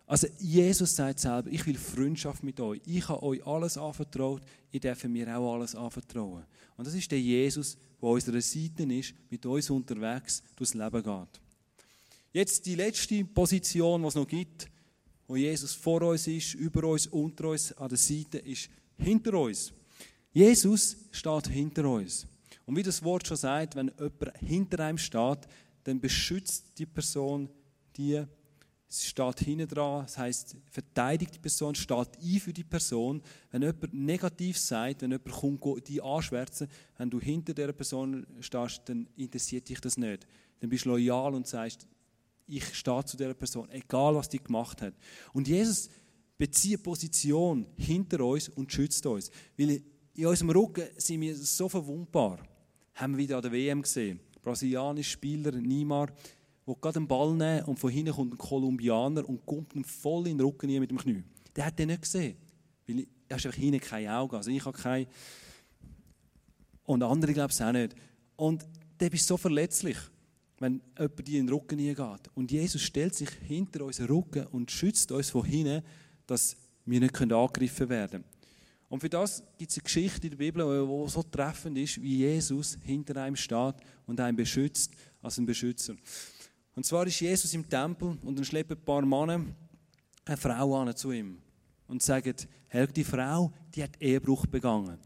Also 0.06 0.28
Jesus 0.40 0.96
sagt 0.96 1.20
selber, 1.20 1.52
ich 1.52 1.66
will 1.66 1.78
Freundschaft 1.78 2.42
mit 2.42 2.60
euch. 2.62 2.80
Ich 2.86 3.10
habe 3.10 3.24
euch 3.24 3.46
alles 3.46 3.78
anvertraut, 3.78 4.42
ihr 4.72 4.80
dürft 4.80 5.04
mir 5.06 5.38
auch 5.38 5.56
alles 5.56 5.76
anvertrauen. 5.76 6.46
Und 6.78 6.88
das 6.88 6.94
ist 6.94 7.12
der 7.12 7.20
Jesus, 7.20 7.78
der 8.02 8.10
unserer 8.10 8.40
Seite 8.40 8.84
ist, 8.84 9.14
mit 9.30 9.46
uns 9.46 9.70
unterwegs 9.70 10.42
durchs 10.56 10.74
Leben 10.74 11.04
geht. 11.04 11.42
Jetzt 12.32 12.66
die 12.66 12.76
letzte 12.76 13.26
Position, 13.26 14.02
die 14.02 14.08
es 14.08 14.16
noch 14.16 14.28
gibt, 14.28 14.70
wo 15.28 15.36
Jesus 15.36 15.74
vor 15.74 16.02
uns 16.04 16.26
ist, 16.28 16.54
über 16.54 16.88
uns, 16.88 17.08
unter 17.08 17.50
uns, 17.50 17.74
an 17.74 17.90
der 17.90 17.98
Seite, 17.98 18.38
ist 18.38 18.70
hinter 18.98 19.34
uns. 19.34 19.74
Jesus 20.32 20.96
steht 21.12 21.48
hinter 21.48 21.90
uns. 21.90 22.26
Und 22.68 22.76
wie 22.76 22.84
das 22.84 23.02
Wort 23.02 23.26
schon 23.26 23.38
sagt, 23.38 23.76
wenn 23.76 23.92
jemand 23.98 24.38
hinter 24.40 24.84
einem 24.84 24.98
steht, 24.98 25.48
dann 25.86 26.02
beschützt 26.02 26.78
die 26.78 26.86
Person 26.86 27.50
die. 27.96 28.24
Sie 28.90 29.08
steht 29.08 29.40
hinten 29.40 29.68
dran, 29.68 30.04
das 30.04 30.18
heißt, 30.18 30.56
verteidigt 30.72 31.36
die 31.36 31.40
Person, 31.40 31.76
steht 31.76 32.18
ein 32.22 32.40
für 32.40 32.54
die 32.54 32.64
Person. 32.64 33.22
Wenn 33.52 33.62
jemand 33.62 33.94
negativ 33.94 34.58
sagt, 34.58 35.02
wenn 35.02 35.12
jemand 35.12 35.62
kommt, 35.62 35.88
die 35.88 36.02
anschwärzen, 36.02 36.68
wenn 36.98 37.10
du 37.10 37.20
hinter 37.20 37.54
der 37.54 37.74
Person 37.74 38.26
stehst, 38.40 38.82
dann 38.86 39.08
interessiert 39.18 39.68
dich 39.68 39.82
das 39.82 39.98
nicht. 39.98 40.26
Dann 40.60 40.70
bist 40.70 40.86
du 40.86 40.90
loyal 40.90 41.34
und 41.36 41.48
sagst, 41.48 41.88
ich 42.48 42.76
stehe 42.76 43.04
zu 43.04 43.18
der 43.18 43.34
Person, 43.34 43.70
egal 43.72 44.16
was 44.16 44.30
die 44.30 44.42
gemacht 44.42 44.82
hat. 44.82 44.94
Und 45.34 45.48
Jesus 45.48 45.90
bezieht 46.38 46.84
Position 46.84 47.66
hinter 47.76 48.22
uns 48.26 48.48
und 48.50 48.72
schützt 48.72 49.06
uns. 49.06 49.32
Weil 49.58 49.82
in 50.14 50.26
unserem 50.26 50.50
Rücken 50.50 50.88
sind 50.98 51.22
wir 51.22 51.36
so 51.36 51.68
verwundbar 51.68 52.40
haben 52.98 53.14
wir 53.14 53.20
wieder 53.20 53.38
an 53.38 53.44
der 53.44 53.52
WM 53.52 53.82
gesehen. 53.82 54.20
Brasilianischer 54.42 55.12
Spieler, 55.12 55.52
Neymar, 55.52 56.08
der 56.66 56.76
gerade 56.76 57.00
den 57.00 57.08
Ball 57.08 57.34
nimmt 57.34 57.68
und 57.68 57.80
von 57.80 57.92
hinten 57.92 58.14
kommt 58.14 58.34
ein 58.34 58.38
Kolumbianer 58.38 59.28
und 59.28 59.46
kommt 59.46 59.74
ihm 59.76 59.84
voll 59.84 60.28
in 60.28 60.38
den 60.38 60.46
Rücken 60.46 60.80
mit 60.80 60.90
dem 60.90 60.98
Knie. 60.98 61.24
Der 61.56 61.68
hat 61.68 61.80
den 61.80 61.88
nicht 61.88 62.02
gesehen. 62.02 62.38
Weil 62.88 63.08
er 63.28 63.38
hat 63.38 63.46
einfach 63.46 63.60
hinten 63.60 63.80
keine 63.80 64.18
Augen. 64.18 64.36
Also 64.36 64.52
ich 64.52 64.66
habe 64.66 64.78
keine. 64.78 65.08
Und 66.84 67.04
andere 67.04 67.34
glauben 67.34 67.52
es 67.52 67.62
auch 67.62 67.72
nicht. 67.72 67.96
Und 68.36 68.66
der 69.00 69.14
ist 69.14 69.28
so 69.28 69.38
verletzlich, 69.38 69.98
wenn 70.60 70.82
jemand 70.98 71.28
dir 71.28 71.40
in 71.40 71.48
den 71.48 71.54
Rücken 71.54 71.78
geht. 71.78 72.00
Und 72.34 72.52
Jesus 72.52 72.82
stellt 72.82 73.14
sich 73.14 73.30
hinter 73.48 73.86
unseren 73.86 74.08
Rücken 74.08 74.48
und 74.48 74.72
schützt 74.72 75.12
uns 75.12 75.30
von 75.30 75.46
hinten, 75.46 75.84
dass 76.26 76.56
wir 76.86 77.00
nicht 77.00 77.20
angegriffen 77.22 77.90
werden 77.90 78.24
können. 78.24 78.37
Und 78.90 79.02
für 79.02 79.10
das 79.10 79.44
gibt 79.58 79.72
es 79.72 79.78
eine 79.78 79.84
Geschichte 79.84 80.28
in 80.28 80.32
der 80.32 80.38
Bibel, 80.38 80.64
die 80.64 81.10
so 81.10 81.24
treffend 81.24 81.78
ist, 81.78 82.02
wie 82.02 82.18
Jesus 82.18 82.78
hinter 82.84 83.22
einem 83.22 83.36
steht 83.36 83.76
und 84.06 84.20
einen 84.20 84.38
beschützt 84.38 84.92
als 85.22 85.38
ein 85.38 85.46
Beschützer. 85.46 85.96
Und 86.76 86.86
zwar 86.86 87.06
ist 87.08 87.20
Jesus 87.20 87.54
im 87.54 87.68
Tempel 87.68 88.18
und 88.22 88.38
dann 88.38 88.46
schleppen 88.46 88.78
ein 88.78 88.86
paar 88.86 89.06
Männer 89.06 89.46
eine 90.26 90.38
Frau 90.38 90.80
an 90.80 90.96
zu 90.96 91.12
ihm 91.12 91.38
und 91.88 92.02
sagen, 92.02 92.36
Herr, 92.68 92.88
die 92.88 93.04
Frau, 93.04 93.52
die 93.74 93.84
hat 93.84 94.02
Ehebruch 94.02 94.46
begangen. 94.46 94.98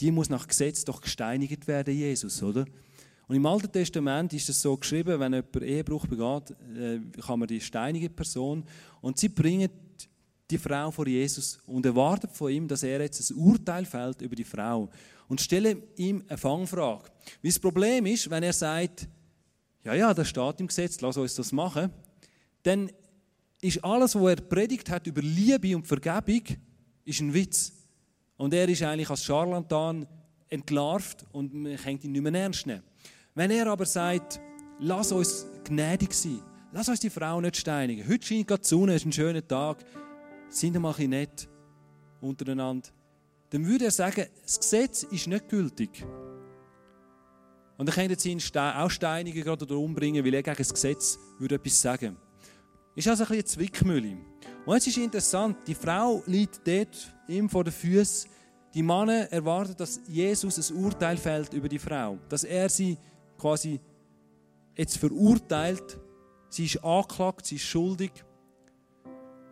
die 0.00 0.10
muss 0.10 0.30
nach 0.30 0.48
Gesetz 0.48 0.84
doch 0.84 1.00
gesteinigt 1.00 1.66
werden, 1.66 1.94
Jesus, 1.94 2.42
oder? 2.42 2.64
Und 3.28 3.36
im 3.36 3.46
Alten 3.46 3.70
Testament 3.70 4.32
ist 4.32 4.48
es 4.48 4.62
so 4.62 4.76
geschrieben, 4.76 5.20
wenn 5.20 5.34
jemand 5.34 5.62
Ehebruch 5.62 6.06
begeht, 6.06 6.56
äh, 6.74 6.98
kann 7.20 7.38
man 7.38 7.46
die 7.46 7.60
steinige 7.60 8.10
Person 8.10 8.64
und 9.00 9.18
sie 9.18 9.28
bringen 9.28 9.70
die 10.50 10.58
Frau 10.58 10.90
vor 10.90 11.06
Jesus 11.06 11.58
und 11.66 11.86
erwartet 11.86 12.32
von 12.32 12.50
ihm, 12.50 12.68
dass 12.68 12.82
er 12.82 13.00
jetzt 13.00 13.30
ein 13.30 13.36
Urteil 13.36 13.84
fällt 13.84 14.22
über 14.22 14.36
die 14.36 14.44
Frau 14.44 14.90
und 15.28 15.40
stellen 15.40 15.82
ihm 15.96 16.24
eine 16.28 16.36
Fangfrage. 16.36 17.04
Wie 17.40 17.48
das 17.48 17.58
Problem 17.58 18.06
ist, 18.06 18.28
wenn 18.30 18.42
er 18.42 18.52
sagt, 18.52 19.08
ja, 19.84 19.94
ja, 19.94 20.12
das 20.12 20.28
steht 20.28 20.60
im 20.60 20.66
Gesetz, 20.66 21.00
lass 21.00 21.16
uns 21.16 21.34
das 21.34 21.52
machen, 21.52 21.90
dann 22.62 22.90
ist 23.60 23.82
alles, 23.84 24.14
was 24.14 24.30
er 24.30 24.36
predigt 24.36 24.90
hat 24.90 25.06
über 25.06 25.22
Liebe 25.22 25.76
und 25.76 25.86
Vergebung, 25.86 26.42
ist 27.04 27.20
ein 27.20 27.32
Witz. 27.32 27.72
Und 28.36 28.54
er 28.54 28.68
ist 28.68 28.82
eigentlich 28.82 29.10
als 29.10 29.24
Scharlatan 29.24 30.06
entlarvt 30.48 31.26
und 31.32 31.54
man 31.54 31.76
kann 31.76 32.00
ihn 32.00 32.12
nicht 32.12 32.22
mehr 32.22 32.34
ernst 32.34 32.66
nehmen. 32.66 32.82
Wenn 33.34 33.50
er 33.50 33.66
aber 33.68 33.86
sagt, 33.86 34.40
lass 34.80 35.12
uns 35.12 35.46
gnädig 35.64 36.12
sein, 36.12 36.40
lass 36.72 36.88
uns 36.88 37.00
die 37.00 37.10
Frau 37.10 37.40
nicht 37.40 37.56
steinigen. 37.56 38.08
Heute 38.08 38.26
scheint 38.26 38.48
gerade 38.48 38.62
die 38.62 38.68
Sonne, 38.68 38.94
ist 38.94 39.06
ein 39.06 39.12
schöner 39.12 39.46
Tag, 39.46 39.84
sind 40.50 40.76
ein 40.76 40.82
bisschen 40.82 41.10
nett 41.10 41.48
untereinander. 42.20 42.88
Dann 43.50 43.66
würde 43.66 43.86
er 43.86 43.90
sagen, 43.90 44.26
das 44.42 44.60
Gesetz 44.60 45.02
ist 45.04 45.26
nicht 45.26 45.48
gültig. 45.48 46.04
Und 47.78 47.88
dann 47.88 47.94
könnten 47.94 48.18
sie 48.18 48.32
ihn 48.32 48.40
auch 48.56 48.90
steinigen 48.90 49.48
oder 49.48 49.76
umbringen, 49.76 50.24
weil 50.24 50.34
er 50.34 50.42
gegen 50.42 50.56
das 50.56 50.72
Gesetz 50.72 51.18
würde 51.38 51.54
etwas 51.54 51.80
sagen. 51.80 52.16
Ist 52.94 53.08
also 53.08 53.24
ein 53.24 53.28
bisschen 53.28 53.34
eine 53.34 53.44
Zwickmühle. 53.44 54.18
Und 54.66 54.74
jetzt 54.74 54.86
ist 54.86 54.98
interessant, 54.98 55.56
die 55.66 55.74
Frau 55.74 56.22
liegt 56.26 56.60
dort 56.66 57.14
ihm 57.26 57.48
vor 57.48 57.64
den 57.64 57.72
Füßen. 57.72 58.30
Die 58.74 58.82
Männer 58.82 59.32
erwarten, 59.32 59.74
dass 59.76 60.00
Jesus 60.06 60.70
ein 60.70 60.76
Urteil 60.76 61.16
fällt 61.16 61.54
über 61.54 61.68
die 61.68 61.78
Frau. 61.78 62.18
Dass 62.28 62.44
er 62.44 62.68
sie 62.68 62.98
quasi 63.38 63.80
jetzt 64.76 64.98
verurteilt. 64.98 65.98
Sie 66.50 66.66
ist 66.66 66.84
angeklagt, 66.84 67.46
sie 67.46 67.56
ist 67.56 67.64
schuldig. 67.64 68.12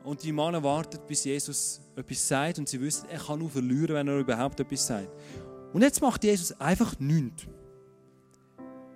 Und 0.05 0.23
die 0.23 0.33
Männer 0.33 0.63
warten, 0.63 0.99
bis 1.07 1.25
Jesus 1.25 1.81
etwas 1.97 2.27
sagt. 2.27 2.59
Und 2.59 2.69
sie 2.69 2.81
wissen, 2.81 3.09
er 3.11 3.19
kann 3.19 3.39
nur 3.39 3.51
verlieren, 3.51 3.97
wenn 3.97 4.09
er 4.09 4.19
überhaupt 4.19 4.59
etwas 4.61 4.87
sagt. 4.87 5.09
Und 5.73 5.83
jetzt 5.83 6.01
macht 6.01 6.25
Jesus 6.25 6.59
einfach 6.61 6.99
nichts. 6.99 7.47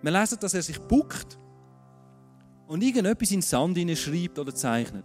Wir 0.01 0.11
lesen, 0.11 0.39
dass 0.41 0.55
er 0.55 0.63
sich 0.63 0.81
buckt 0.81 1.39
und 2.67 2.83
irgendetwas 2.83 3.31
in 3.31 3.41
den 3.41 3.43
Sand 3.43 3.99
schreibt 3.99 4.39
oder 4.39 4.55
zeichnet. 4.55 5.05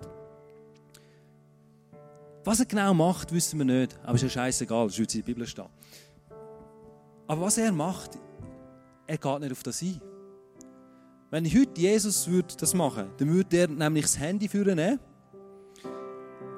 Was 2.44 2.62
er 2.62 2.66
genau 2.66 2.94
macht, 2.94 3.32
wissen 3.34 3.60
wir 3.60 3.66
nicht. 3.66 4.00
Aber 4.04 4.16
ist 4.16 4.22
ja 4.22 4.30
scheißegal, 4.30 4.88
das 4.88 4.98
ist 4.98 5.14
in 5.14 5.22
der 5.22 5.26
Bibel 5.26 5.46
stehen. 5.46 5.66
Aber 7.28 7.42
was 7.42 7.58
er 7.58 7.72
macht, 7.74 8.18
er 9.06 9.18
geht 9.18 9.40
nicht 9.42 9.52
auf 9.52 9.64
das 9.64 9.82
ein. 9.82 10.02
Wenn 11.30 11.46
heute 11.46 11.82
Jesus 11.82 12.26
würde 12.28 12.56
das 12.58 12.74
machen 12.74 13.10
dann 13.18 13.28
würde 13.28 13.58
er 13.58 13.68
nämlich 13.68 14.06
das 14.06 14.18
Handy 14.18 14.48
führen 14.48 15.00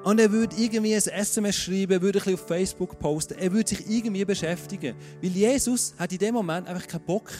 und 0.02 0.18
er 0.18 0.32
würde 0.32 0.56
irgendwie 0.56 0.94
ein 0.94 1.00
SMS 1.00 1.56
schreiben, 1.56 1.92
er 1.92 2.02
würde 2.02 2.18
ein 2.18 2.24
bisschen 2.24 2.34
auf 2.34 2.46
Facebook 2.46 2.98
posten, 2.98 3.38
er 3.38 3.52
würde 3.52 3.68
sich 3.68 3.88
irgendwie 3.88 4.24
beschäftigen. 4.24 4.94
Weil 5.20 5.30
Jesus 5.30 5.94
hat 5.98 6.12
in 6.12 6.18
dem 6.18 6.34
Moment 6.34 6.68
einfach 6.68 6.86
keinen 6.86 7.04
Bock, 7.04 7.30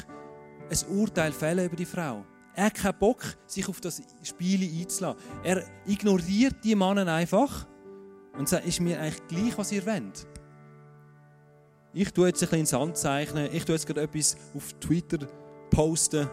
ein 0.71 0.97
Urteil 0.99 1.33
fällen 1.33 1.67
über 1.67 1.77
die 1.77 1.87
Frau. 1.87 2.25
Er 2.55 2.67
hat 2.67 2.75
keinen 2.75 2.99
Bock, 2.99 3.23
sich 3.47 3.67
auf 3.69 3.81
das 3.81 4.03
Spiel 4.23 4.63
einzulassen. 4.63 5.21
Er 5.43 5.65
ignoriert 5.87 6.57
die 6.63 6.75
Männer 6.75 7.07
einfach 7.13 7.67
und 8.37 8.49
sagt, 8.49 8.67
ist 8.67 8.81
mir 8.81 9.01
eigentlich 9.01 9.27
gleich, 9.29 9.57
was 9.57 9.73
ihr 9.73 9.85
wollt. 9.87 10.27
Ich 11.93 12.13
tue 12.13 12.29
jetzt 12.29 12.43
ein 12.43 12.47
bisschen 12.47 12.61
ins 12.61 12.71
Sand 12.71 12.97
zeichnen, 12.97 13.49
ich 13.53 13.65
tue 13.65 13.75
jetzt 13.75 13.87
gerade 13.87 14.03
etwas 14.03 14.37
auf 14.55 14.73
Twitter 14.75 15.27
posten 15.71 16.29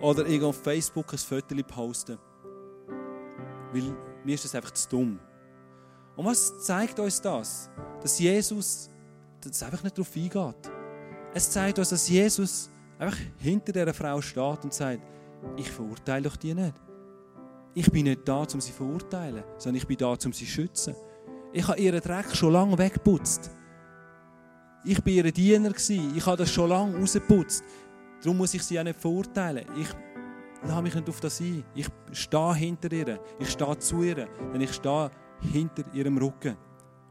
oder 0.00 0.26
irgendwo 0.26 0.48
auf 0.48 0.62
Facebook 0.62 1.12
ein 1.12 1.18
Foto 1.18 1.54
posten. 1.62 2.18
Weil 3.72 3.94
mir 4.24 4.34
ist 4.34 4.44
das 4.44 4.54
einfach 4.54 4.72
zu 4.72 4.88
dumm. 4.88 5.20
Und 6.20 6.26
was 6.26 6.52
zeigt 6.66 7.00
uns 7.00 7.18
das? 7.18 7.70
Dass 8.02 8.18
Jesus 8.18 8.90
das 9.40 9.62
einfach 9.62 9.82
nicht 9.82 9.96
darauf 9.96 10.14
eingeht. 10.14 10.70
Es 11.32 11.50
zeigt 11.50 11.78
uns, 11.78 11.88
dass 11.88 12.06
Jesus 12.10 12.68
einfach 12.98 13.16
hinter 13.38 13.72
dieser 13.72 13.94
Frau 13.94 14.20
steht 14.20 14.62
und 14.62 14.74
sagt, 14.74 15.00
ich 15.56 15.70
verurteile 15.70 16.28
doch 16.28 16.36
die 16.36 16.52
nicht. 16.52 16.74
Ich 17.72 17.90
bin 17.90 18.04
nicht 18.04 18.28
da, 18.28 18.40
um 18.40 18.60
sie 18.60 18.70
zu 18.70 18.72
verurteilen, 18.74 19.42
sondern 19.56 19.76
ich 19.76 19.86
bin 19.86 19.96
da, 19.96 20.08
um 20.10 20.18
sie 20.18 20.32
zu 20.32 20.44
schützen. 20.44 20.94
Ich 21.54 21.66
habe 21.66 21.80
ihren 21.80 22.02
Dreck 22.02 22.36
schon 22.36 22.52
lange 22.52 22.76
weggeputzt. 22.76 23.50
Ich 24.84 24.98
war 24.98 25.08
ihr 25.08 25.32
Diener. 25.32 25.72
Ich 25.74 26.26
habe 26.26 26.36
das 26.36 26.50
schon 26.50 26.68
lange 26.68 26.98
rausgeputzt. 26.98 27.64
Darum 28.22 28.36
muss 28.36 28.52
ich 28.52 28.62
sie 28.62 28.78
auch 28.78 28.84
nicht 28.84 29.00
verurteilen. 29.00 29.64
Ich 29.74 29.88
lasse 30.68 30.82
mich 30.82 30.94
nicht 30.94 31.08
auf 31.08 31.20
das 31.20 31.40
ein. 31.40 31.64
Ich 31.74 31.88
stehe 32.12 32.54
hinter 32.56 32.92
ihr. 32.92 33.18
Ich 33.38 33.48
stehe 33.48 33.78
zu 33.78 34.02
ihr. 34.02 34.28
Denn 34.52 34.60
ich 34.60 34.74
stehe 34.74 35.10
hinter 35.40 35.84
ihrem 35.92 36.18
Rücken. 36.18 36.56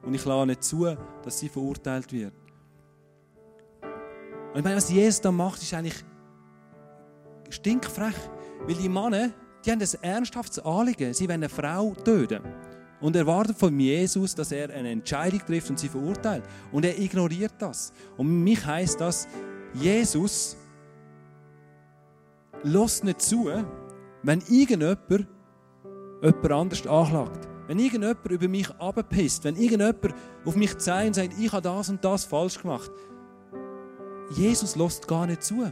Und 0.01 0.13
ich 0.13 0.25
lasse 0.25 0.47
nicht 0.47 0.63
zu, 0.63 0.95
dass 1.23 1.39
sie 1.39 1.49
verurteilt 1.49 2.11
wird. 2.11 2.33
Und 4.53 4.59
ich 4.59 4.63
meine, 4.63 4.77
was 4.77 4.89
Jesus 4.89 5.21
da 5.21 5.31
macht, 5.31 5.61
ist 5.61 5.73
eigentlich 5.73 6.03
stinkfrech. 7.49 8.15
Weil 8.65 8.75
die 8.75 8.89
Männer, 8.89 9.29
die 9.63 9.71
haben 9.71 9.81
ein 9.81 10.03
ernsthaftes 10.03 10.59
Anliegen. 10.59 11.13
Sie 11.13 11.27
wollen 11.27 11.43
eine 11.43 11.49
Frau 11.49 11.93
töten. 11.93 12.41
Und 13.01 13.15
erwartet 13.15 13.57
von 13.57 13.79
Jesus, 13.79 14.35
dass 14.35 14.51
er 14.51 14.69
eine 14.71 14.89
Entscheidung 14.91 15.39
trifft 15.39 15.69
und 15.69 15.79
sie 15.79 15.87
verurteilt. 15.87 16.43
Und 16.71 16.83
er 16.83 16.97
ignoriert 16.99 17.53
das. 17.59 17.93
Und 18.17 18.43
mich 18.43 18.65
heißt 18.65 18.99
das, 18.99 19.27
Jesus 19.73 20.57
lässt 22.63 23.03
nicht 23.03 23.21
zu, 23.21 23.49
wenn 24.23 24.41
irgendjemand 24.49 25.27
jemand 26.21 26.51
anders 26.51 26.87
anklagt. 26.87 27.47
Wenn 27.69 27.77
irgendjemand 27.77 28.25
über 28.25 28.47
mich 28.47 28.67
abpisst, 28.79 29.43
wenn 29.43 29.55
irgendjemand 29.55 30.15
auf 30.43 30.55
mich 30.55 30.75
zeigt 30.79 31.09
und 31.09 31.13
sagt, 31.13 31.39
ich 31.39 31.51
habe 31.51 31.61
das 31.61 31.87
und 31.89 32.03
das 32.03 32.25
falsch 32.25 32.59
gemacht. 32.59 32.89
Jesus 34.31 34.75
lässt 34.75 35.07
gar 35.07 35.27
nicht 35.27 35.43
zu. 35.43 35.71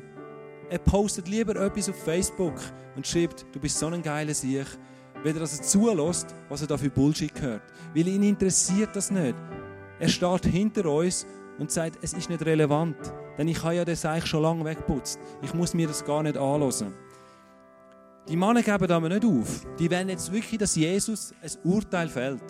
Er 0.69 0.77
postet 0.77 1.27
lieber 1.27 1.55
etwas 1.55 1.89
auf 1.89 1.95
Facebook 2.03 2.53
und 2.95 3.07
schreibt, 3.07 3.47
du 3.51 3.59
bist 3.59 3.79
so 3.79 3.87
ein 3.87 4.03
geiler 4.03 4.35
Sieg, 4.35 4.67
weder 5.23 5.39
dass 5.39 5.57
er 5.57 5.63
zulässt, 5.63 6.35
was 6.49 6.61
er 6.61 6.67
da 6.67 6.77
für 6.77 6.91
Bullshit 6.91 7.41
hört. 7.41 7.63
Weil 7.95 8.07
ihn 8.09 8.21
interessiert 8.21 8.95
das 8.95 9.09
nicht. 9.09 9.33
Er 9.99 10.07
steht 10.07 10.45
hinter 10.45 10.85
uns 10.91 11.25
und 11.57 11.71
sagt, 11.71 11.97
es 12.03 12.13
ist 12.13 12.29
nicht 12.29 12.45
relevant. 12.45 12.97
Denn 13.39 13.47
ich 13.47 13.63
habe 13.63 13.73
ja 13.73 13.83
das 13.83 14.05
eigentlich 14.05 14.27
schon 14.27 14.43
lange 14.43 14.63
weggeputzt. 14.65 15.19
Ich 15.41 15.55
muss 15.55 15.73
mir 15.73 15.87
das 15.87 16.05
gar 16.05 16.21
nicht 16.21 16.37
anhören. 16.37 16.93
Die 18.27 18.35
Männer 18.35 18.61
geben 18.61 18.91
aber 18.91 19.07
nicht 19.07 19.23
auf. 19.23 19.65
Die 19.79 19.89
wollen 19.89 20.09
jetzt 20.09 20.31
wirklich, 20.31 20.59
dass 20.59 20.75
Jesus 20.75 21.33
ein 21.41 21.51
Urteil 21.63 22.09
fällt. 22.09 22.41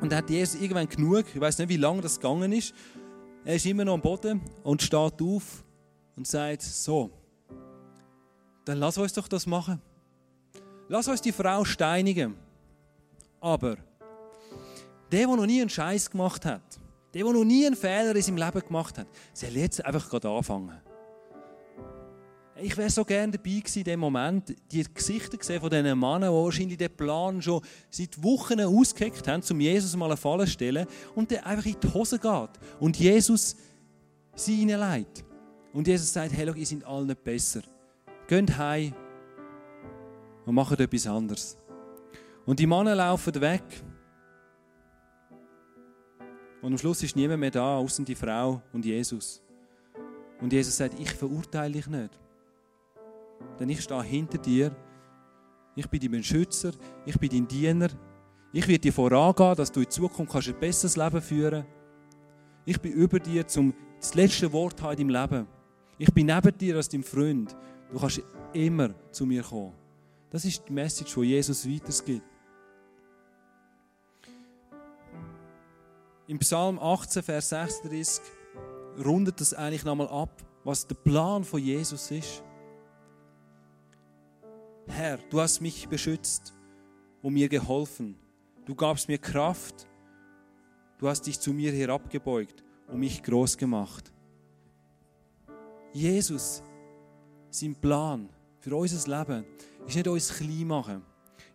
Und 0.00 0.10
dann 0.10 0.18
hat 0.18 0.30
Jesus 0.30 0.60
irgendwann 0.60 0.88
genug, 0.88 1.26
ich 1.32 1.40
weiß 1.40 1.58
nicht, 1.58 1.68
wie 1.68 1.76
lange 1.76 2.02
das 2.02 2.18
gegangen 2.18 2.50
ist. 2.52 2.74
Er 3.44 3.54
ist 3.54 3.66
immer 3.66 3.84
noch 3.84 3.94
am 3.94 4.00
Boden 4.00 4.40
und 4.64 4.82
steht 4.82 5.22
auf 5.22 5.64
und 6.16 6.26
sagt, 6.26 6.62
so, 6.62 7.10
dann 8.64 8.78
lass 8.78 8.98
uns 8.98 9.12
doch 9.12 9.28
das 9.28 9.46
machen. 9.46 9.80
Lass 10.88 11.06
uns 11.06 11.22
die 11.22 11.32
Frau 11.32 11.64
steinigen. 11.64 12.34
Aber 13.40 13.76
der, 15.12 15.26
der 15.26 15.28
noch 15.28 15.46
nie 15.46 15.60
einen 15.60 15.70
Scheiß 15.70 16.10
gemacht 16.10 16.44
hat, 16.44 16.62
der, 17.14 17.22
der 17.22 17.32
noch 17.32 17.44
nie 17.44 17.64
einen 17.64 17.76
Fehler 17.76 18.14
in 18.14 18.22
seinem 18.22 18.38
Leben 18.38 18.60
gemacht 18.60 18.98
hat, 18.98 19.06
soll 19.32 19.50
jetzt 19.50 19.84
einfach 19.84 20.10
gerade 20.10 20.28
anfangen. 20.28 20.80
Ich 22.60 22.76
wäre 22.76 22.90
so 22.90 23.04
gerne 23.04 23.32
dabei 23.32 23.60
gewesen 23.60 23.78
in 23.78 23.84
dem 23.84 24.00
Moment, 24.00 24.54
die 24.72 24.84
Gesichter 24.92 25.36
gesehen 25.36 25.60
von 25.60 25.70
diesen 25.70 25.98
Männern, 25.98 26.22
die 26.22 26.28
wahrscheinlich 26.28 26.76
den 26.76 26.90
Plan 26.90 27.40
schon 27.40 27.62
seit 27.88 28.20
Wochen 28.22 28.60
ausgeheckt 28.60 29.28
haben, 29.28 29.42
um 29.48 29.60
Jesus 29.60 29.94
mal 29.94 30.06
eine 30.06 30.16
Falle 30.16 30.44
zu 30.44 30.52
stellen 30.52 30.86
und 31.14 31.30
der 31.30 31.46
einfach 31.46 31.66
in 31.66 31.76
die 31.80 31.94
Hose 31.94 32.18
geht 32.18 32.50
und 32.80 32.98
Jesus 32.98 33.56
sie 34.34 34.56
hineinlegt. 34.56 35.24
Und 35.72 35.86
Jesus 35.86 36.12
sagt, 36.12 36.32
hey, 36.32 36.46
ihr 36.52 36.66
seid 36.66 36.84
alle 36.84 37.06
nicht 37.06 37.22
besser. 37.22 37.62
Geht 38.26 38.56
heim, 38.58 38.92
und 40.48 40.54
machen 40.54 40.78
etwas 40.78 41.06
anderes. 41.06 41.58
Und 42.46 42.58
die 42.58 42.66
Männer 42.66 42.94
laufen 42.94 43.38
weg. 43.38 43.62
Und 46.62 46.72
am 46.72 46.78
Schluss 46.78 47.02
ist 47.02 47.14
niemand 47.14 47.40
mehr 47.40 47.50
da, 47.50 47.76
außer 47.76 48.02
die 48.02 48.14
Frau 48.14 48.62
und 48.72 48.82
Jesus. 48.82 49.42
Und 50.40 50.50
Jesus 50.50 50.78
sagt, 50.78 50.98
ich 50.98 51.10
verurteile 51.10 51.74
dich 51.74 51.86
nicht. 51.86 52.18
Denn 53.58 53.68
ich 53.68 53.82
stehe 53.82 54.02
hinter 54.02 54.38
dir. 54.38 54.74
Ich 55.74 55.88
bin 55.88 56.00
dein 56.00 56.22
Schützer. 56.22 56.72
Ich 57.06 57.18
bin 57.18 57.30
dein 57.30 57.48
Diener. 57.48 57.88
Ich 58.52 58.66
werde 58.66 58.80
dir 58.80 58.92
vorangehen, 58.92 59.54
dass 59.56 59.70
du 59.70 59.80
in 59.80 59.90
Zukunft 59.90 60.32
kannst 60.32 60.48
ein 60.48 60.58
besseres 60.58 60.96
Leben 60.96 61.20
führen 61.20 61.64
kannst. 61.64 61.78
Ich 62.64 62.80
bin 62.80 62.92
über 62.92 63.18
dir, 63.18 63.44
um 63.56 63.74
das 63.98 64.14
letzte 64.14 64.52
Wort 64.52 64.80
in 64.80 64.86
deinem 64.86 65.08
Leben. 65.08 65.46
Ich 65.98 66.12
bin 66.12 66.26
neben 66.26 66.56
dir 66.56 66.76
als 66.76 66.88
dein 66.88 67.02
Freund. 67.02 67.56
Du 67.90 67.98
kannst 67.98 68.22
immer 68.52 68.90
zu 69.10 69.26
mir 69.26 69.42
kommen. 69.42 69.72
Das 70.30 70.44
ist 70.44 70.62
die 70.68 70.72
Message, 70.72 71.14
die 71.14 71.22
Jesus 71.22 71.66
weitergibt. 71.66 72.22
Im 76.26 76.38
Psalm 76.40 76.78
18, 76.78 77.22
Vers 77.22 77.48
36 77.48 78.22
rundet 79.02 79.40
das 79.40 79.54
eigentlich 79.54 79.84
nochmal 79.84 80.08
ab, 80.08 80.42
was 80.62 80.86
der 80.86 80.96
Plan 80.96 81.42
von 81.42 81.60
Jesus 81.60 82.10
ist. 82.10 82.44
Herr, 84.88 85.18
du 85.30 85.40
hast 85.40 85.60
mich 85.60 85.88
beschützt 85.88 86.54
und 87.22 87.34
mir 87.34 87.48
geholfen. 87.48 88.16
Du 88.64 88.74
gabst 88.74 89.08
mir 89.08 89.18
Kraft. 89.18 89.86
Du 90.98 91.08
hast 91.08 91.22
dich 91.26 91.38
zu 91.38 91.52
mir 91.52 91.72
herabgebeugt 91.72 92.64
und 92.88 92.98
mich 92.98 93.22
groß 93.22 93.56
gemacht. 93.56 94.12
Jesus, 95.92 96.62
sein 97.50 97.74
Plan 97.76 98.28
für 98.60 98.74
unser 98.74 99.18
Leben 99.18 99.44
ist 99.86 99.94
nicht 99.94 100.08
uns 100.08 100.34
klein 100.34 100.66
machen, 100.66 101.02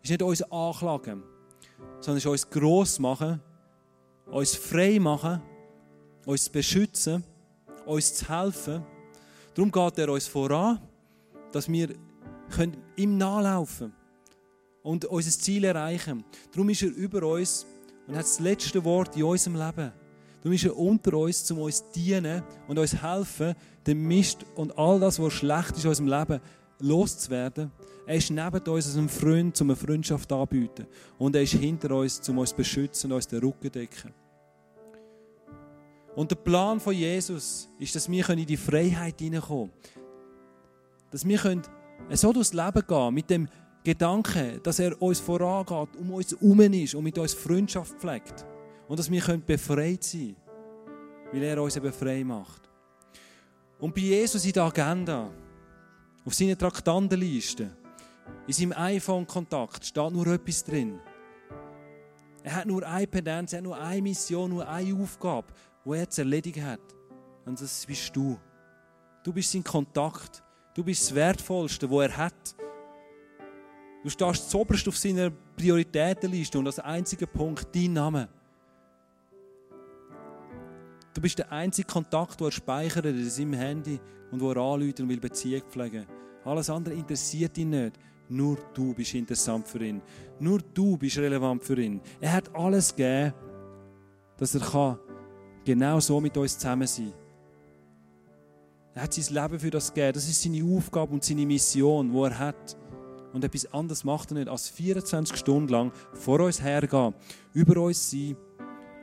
ist 0.02 0.10
nicht 0.10 0.22
uns 0.22 0.42
anklagen, 0.44 1.24
sondern 2.00 2.18
ist 2.18 2.26
uns 2.26 2.50
gross 2.50 3.00
machen, 3.00 3.42
uns 4.28 4.56
frei 4.56 5.00
machen, 5.00 5.42
uns 6.26 6.50
beschützen, 6.50 7.24
uns 7.86 8.16
zu 8.16 8.30
helfen. 8.30 8.84
Darum 9.54 9.72
geht 9.72 9.98
er 10.00 10.10
uns 10.10 10.28
voran, 10.28 10.80
dass 11.52 11.70
wir 11.70 11.90
ihm 12.96 13.18
nachlaufen 13.18 13.92
können 13.92 14.04
und 14.84 15.06
unser 15.06 15.32
Ziel 15.32 15.64
erreichen. 15.64 16.24
Darum 16.52 16.70
ist 16.70 16.84
er 16.84 16.90
über 16.90 17.24
uns 17.24 17.66
und 18.08 18.16
hat 18.16 18.24
das 18.24 18.40
letzte 18.40 18.84
Wort 18.84 19.16
in 19.16 19.24
unserem 19.24 19.56
Leben. 19.56 19.92
Darum 20.42 20.54
ist 20.54 20.66
er 20.66 20.78
unter 20.78 21.18
uns, 21.18 21.50
um 21.52 21.60
uns 21.60 21.78
zu 21.78 21.92
dienen 21.96 22.44
und 22.68 22.78
uns 22.78 23.02
helfen, 23.02 23.56
den 23.88 24.06
Mist 24.06 24.46
und 24.56 24.78
all 24.78 25.00
das, 25.00 25.20
was 25.20 25.34
schlecht 25.34 25.72
ist 25.78 25.86
in 25.86 25.90
unserem 25.90 26.08
Leben, 26.08 26.42
loszuwerden. 26.80 27.72
Er 28.06 28.16
ist 28.16 28.30
neben 28.30 28.60
uns 28.60 28.86
als 28.86 28.98
ein 28.98 29.08
Freund, 29.08 29.60
um 29.62 29.70
eine 29.70 29.78
Freundschaft 29.78 30.30
anzubieten. 30.32 30.86
Und 31.18 31.36
er 31.36 31.44
ist 31.44 31.54
hinter 31.54 31.96
uns, 31.96 32.28
um 32.28 32.38
uns 32.40 32.50
zu 32.50 32.58
beschützen 32.58 33.10
und 33.10 33.16
uns 33.16 33.28
den 33.28 33.40
Rücken 33.40 33.64
zu 33.64 33.70
decken. 33.72 34.14
Und 36.16 36.30
der 36.30 36.36
Plan 36.36 36.80
von 36.80 36.94
Jesus 36.94 37.70
ist, 37.80 37.96
dass 37.96 38.12
wir 38.12 38.30
in 38.30 38.46
die 38.46 38.58
Freiheit 38.58 39.20
hineinkommen 39.20 39.72
können. 39.72 40.06
Dass 41.10 41.26
wir 41.26 41.40
so 42.12 42.34
durchs 42.34 42.54
Leben 42.54 42.84
gehen 42.88 43.14
mit 43.14 43.30
dem 43.30 43.48
Gedanke, 43.84 44.60
dass 44.62 44.80
er 44.80 45.00
uns 45.02 45.20
vorangeht, 45.20 45.96
um 45.98 46.12
uns 46.12 46.32
herum 46.32 46.60
ist 46.60 46.96
und 46.96 47.04
mit 47.04 47.18
uns 47.18 47.34
Freundschaft 47.34 48.00
pflegt. 48.00 48.46
Und 48.88 49.00
dass 49.00 49.10
wir 49.10 49.22
befreit 49.40 50.04
sein 50.04 50.36
können, 50.36 51.32
weil 51.34 51.44
er 51.44 51.62
uns 51.62 51.76
eben 51.76 51.92
frei 51.92 52.24
macht. 52.24 52.70
Und 53.80 53.94
bei 53.94 54.02
Jesus 54.02 54.46
in 54.46 54.54
der 54.54 54.64
Agenda, 54.64 55.30
auf 56.26 56.34
seiner 56.34 56.58
Traktandenliste, 56.58 57.70
in 58.48 58.54
seinem 58.54 58.74
iPhone-Kontakt 58.74 59.86
steht 59.86 60.12
nur 60.12 60.28
etwas 60.28 60.64
drin. 60.64 61.00
Er 62.44 62.56
hat 62.56 62.66
nur 62.66 62.86
eine 62.86 63.08
Pendenz, 63.08 63.54
er 63.54 63.58
hat 63.58 63.64
nur 63.64 63.78
eine 63.78 64.02
Mission, 64.02 64.50
nur 64.50 64.68
eine 64.68 64.96
Aufgabe, 64.96 65.48
die 65.86 65.92
er 65.92 66.10
zu 66.10 66.22
erledigen 66.22 66.66
hat. 66.66 66.82
Und 67.46 67.60
das 67.60 67.86
bist 67.86 68.16
du. 68.16 68.38
Du 69.24 69.34
bist 69.34 69.52
sein 69.52 69.64
Kontakt. 69.64 70.44
Du 70.74 70.84
bist 70.84 71.04
das 71.04 71.16
Wertvollste, 71.16 71.88
das 71.88 72.00
er 72.00 72.18
hat. 72.18 72.56
Du 74.04 74.10
stehst 74.10 74.50
zoberst 74.50 74.88
auf 74.88 74.98
seiner 74.98 75.32
Prioritätenliste 75.56 76.58
und 76.60 76.66
als 76.66 76.80
einziger 76.80 77.28
Punkt 77.28 77.68
dein 77.74 77.94
Name. 77.94 78.28
Du 81.14 81.22
bist 81.22 81.38
der 81.38 81.52
einzige 81.52 81.88
Kontakt, 81.88 82.40
den 82.40 82.48
er 82.48 82.52
speichert 82.52 83.06
in 83.06 83.30
seinem 83.30 83.54
Handy 83.54 84.00
und 84.32 84.42
wo 84.42 84.52
er 84.52 84.58
anruft 84.58 85.00
und 85.00 85.10
will 85.10 85.20
Beziehung 85.20 85.62
pflegen. 85.70 86.08
Alles 86.44 86.70
andere 86.70 86.96
interessiert 86.96 87.58
ihn 87.58 87.70
nicht. 87.70 88.00
Nur 88.30 88.58
du 88.74 88.94
bist 88.94 89.14
interessant 89.14 89.68
für 89.68 89.84
ihn. 89.86 90.02
Nur 90.40 90.60
du 90.74 90.98
bist 90.98 91.18
relevant 91.18 91.64
für 91.64 91.80
ihn. 91.80 92.02
Er 92.20 92.34
hat 92.34 92.54
alles 92.56 92.96
gegeben, 92.96 93.34
dass 94.38 94.56
er 94.56 95.00
genau 95.64 96.00
so 96.00 96.20
mit 96.20 96.36
uns 96.36 96.58
zusammen 96.58 96.88
sein 96.88 97.12
kann. 97.12 97.23
Er 98.96 99.04
hat 99.04 99.14
sein 99.14 99.34
Leben 99.34 99.60
für 99.60 99.72
das 99.72 99.94
gegeben. 99.94 100.14
Das 100.14 100.28
ist 100.28 100.42
seine 100.42 100.64
Aufgabe 100.64 101.14
und 101.14 101.24
seine 101.24 101.46
Mission, 101.46 102.12
die 102.12 102.20
er 102.20 102.38
hat. 102.38 102.78
Und 103.34 103.44
etwas 103.44 103.74
anderes 103.74 104.04
macht 104.04 104.32
er 104.32 104.36
nicht, 104.36 104.48
als 104.48 104.70
24 104.70 105.36
Stunden 105.36 105.70
lang 105.70 105.92
vor 106.14 106.40
uns 106.40 106.62
hergehen, 106.62 107.16
über 107.54 107.82
uns 107.82 108.12
sein, 108.12 108.38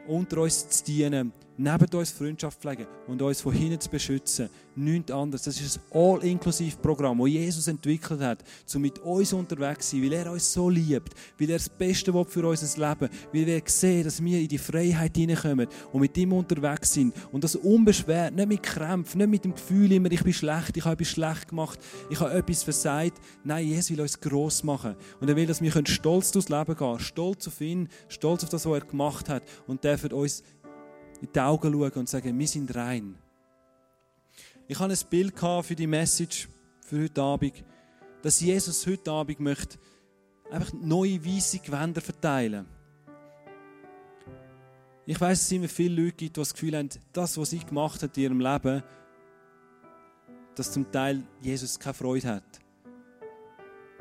unter 0.06 0.42
uns 0.42 0.68
zu 0.68 0.84
dienen, 0.84 1.32
neben 1.60 1.94
uns 1.94 2.10
Freundschaft 2.10 2.58
pflegen 2.58 2.86
und 3.06 3.20
uns 3.20 3.42
von 3.42 3.52
hinten 3.52 3.78
zu 3.78 3.90
beschützen. 3.90 4.48
Nichts 4.74 5.12
anderes. 5.12 5.42
Das 5.42 5.60
ist 5.60 5.78
ein 5.78 5.98
All-Inklusiv-Programm, 5.98 7.18
das 7.18 7.28
Jesus 7.28 7.68
entwickelt 7.68 8.20
hat, 8.20 8.42
um 8.74 8.80
mit 8.80 8.98
uns 9.00 9.32
unterwegs 9.34 9.90
zu 9.90 9.96
sein, 9.96 10.04
weil 10.04 10.12
er 10.14 10.32
uns 10.32 10.50
so 10.50 10.70
liebt, 10.70 11.12
weil 11.38 11.50
er 11.50 11.58
das 11.58 11.68
Beste 11.68 12.14
will 12.14 12.24
für 12.24 12.48
unser 12.48 12.88
Leben, 12.88 13.10
weil 13.32 13.48
er 13.48 13.60
sieht, 13.66 14.06
dass 14.06 14.24
wir 14.24 14.40
in 14.40 14.48
die 14.48 14.56
Freiheit 14.56 15.14
hineinkommen 15.14 15.66
und 15.92 16.00
mit 16.00 16.16
ihm 16.16 16.32
unterwegs 16.32 16.94
sind. 16.94 17.14
Und 17.30 17.44
das 17.44 17.56
unbeschwert, 17.56 18.34
nicht 18.34 18.48
mit 18.48 18.62
Krämpfen, 18.62 19.18
nicht 19.18 19.30
mit 19.30 19.44
dem 19.44 19.52
Gefühl 19.52 19.92
immer, 19.92 20.10
ich 20.10 20.24
bin 20.24 20.32
schlecht, 20.32 20.78
ich 20.78 20.84
habe 20.84 20.94
etwas 20.94 21.08
schlecht 21.08 21.48
gemacht, 21.48 21.78
ich 22.08 22.20
habe 22.20 22.32
etwas 22.32 22.62
versagt. 22.62 23.20
Nein, 23.44 23.66
Jesus 23.66 23.90
will 23.90 24.00
uns 24.00 24.18
gross 24.18 24.64
machen. 24.64 24.96
Und 25.20 25.28
er 25.28 25.36
will, 25.36 25.46
dass 25.46 25.60
wir 25.60 25.70
stolz 25.86 26.32
durchs 26.32 26.48
Leben 26.48 26.74
gehen 26.74 26.98
stolz 27.00 27.46
auf 27.48 27.60
ihn, 27.60 27.88
stolz 28.08 28.44
auf 28.44 28.48
das, 28.48 28.64
was 28.64 28.80
er 28.80 28.86
gemacht 28.86 29.28
hat 29.28 29.42
und 29.66 29.84
dürfen 29.84 30.12
uns 30.12 30.42
in 31.20 31.28
die 31.32 31.40
Augen 31.40 31.72
schauen 31.72 31.92
und 31.92 32.08
sagen, 32.08 32.38
wir 32.38 32.48
sind 32.48 32.74
rein. 32.74 33.16
Ich 34.68 34.78
habe 34.78 34.92
ein 34.92 34.98
Bild 35.10 35.38
für 35.38 35.74
die 35.74 35.86
Message 35.86 36.48
für 36.80 37.02
heute 37.02 37.22
Abend, 37.22 37.64
dass 38.22 38.40
Jesus 38.40 38.86
heute 38.86 39.10
Abend 39.10 39.40
möchte 39.40 39.78
einfach 40.50 40.72
neue 40.72 41.24
weiße 41.24 41.58
Gewänder 41.60 42.00
verteilen. 42.00 42.66
Ich 45.06 45.20
weiß, 45.20 45.42
es 45.42 45.52
immer 45.52 45.68
viele 45.68 46.02
Leute 46.02 46.16
gibt, 46.16 46.36
die 46.36 46.40
das 46.40 46.52
Gefühl 46.52 46.76
haben, 46.76 46.88
das, 47.12 47.36
was 47.36 47.50
sie 47.50 47.58
gemacht 47.58 48.02
hat 48.02 48.16
in 48.16 48.22
ihrem 48.22 48.40
Leben, 48.40 48.82
dass 50.54 50.72
zum 50.72 50.90
Teil 50.90 51.22
Jesus 51.40 51.78
keine 51.78 51.94
Freude 51.94 52.28
hat. 52.28 52.60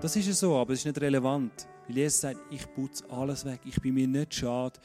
Das 0.02 0.16
ist 0.16 0.28
ja 0.28 0.34
so, 0.34 0.56
aber 0.56 0.74
es 0.74 0.80
ist 0.80 0.86
nicht 0.86 1.02
relevant. 1.02 1.68
Weil 1.88 1.98
Jesus 1.98 2.22
sagt, 2.22 2.40
ich 2.52 2.72
putze 2.74 3.10
alles 3.10 3.44
weg. 3.44 3.62
Ich 3.66 3.82
bin 3.82 3.96
mir 3.96 4.08
nicht 4.08 4.36
schade, 4.36 4.80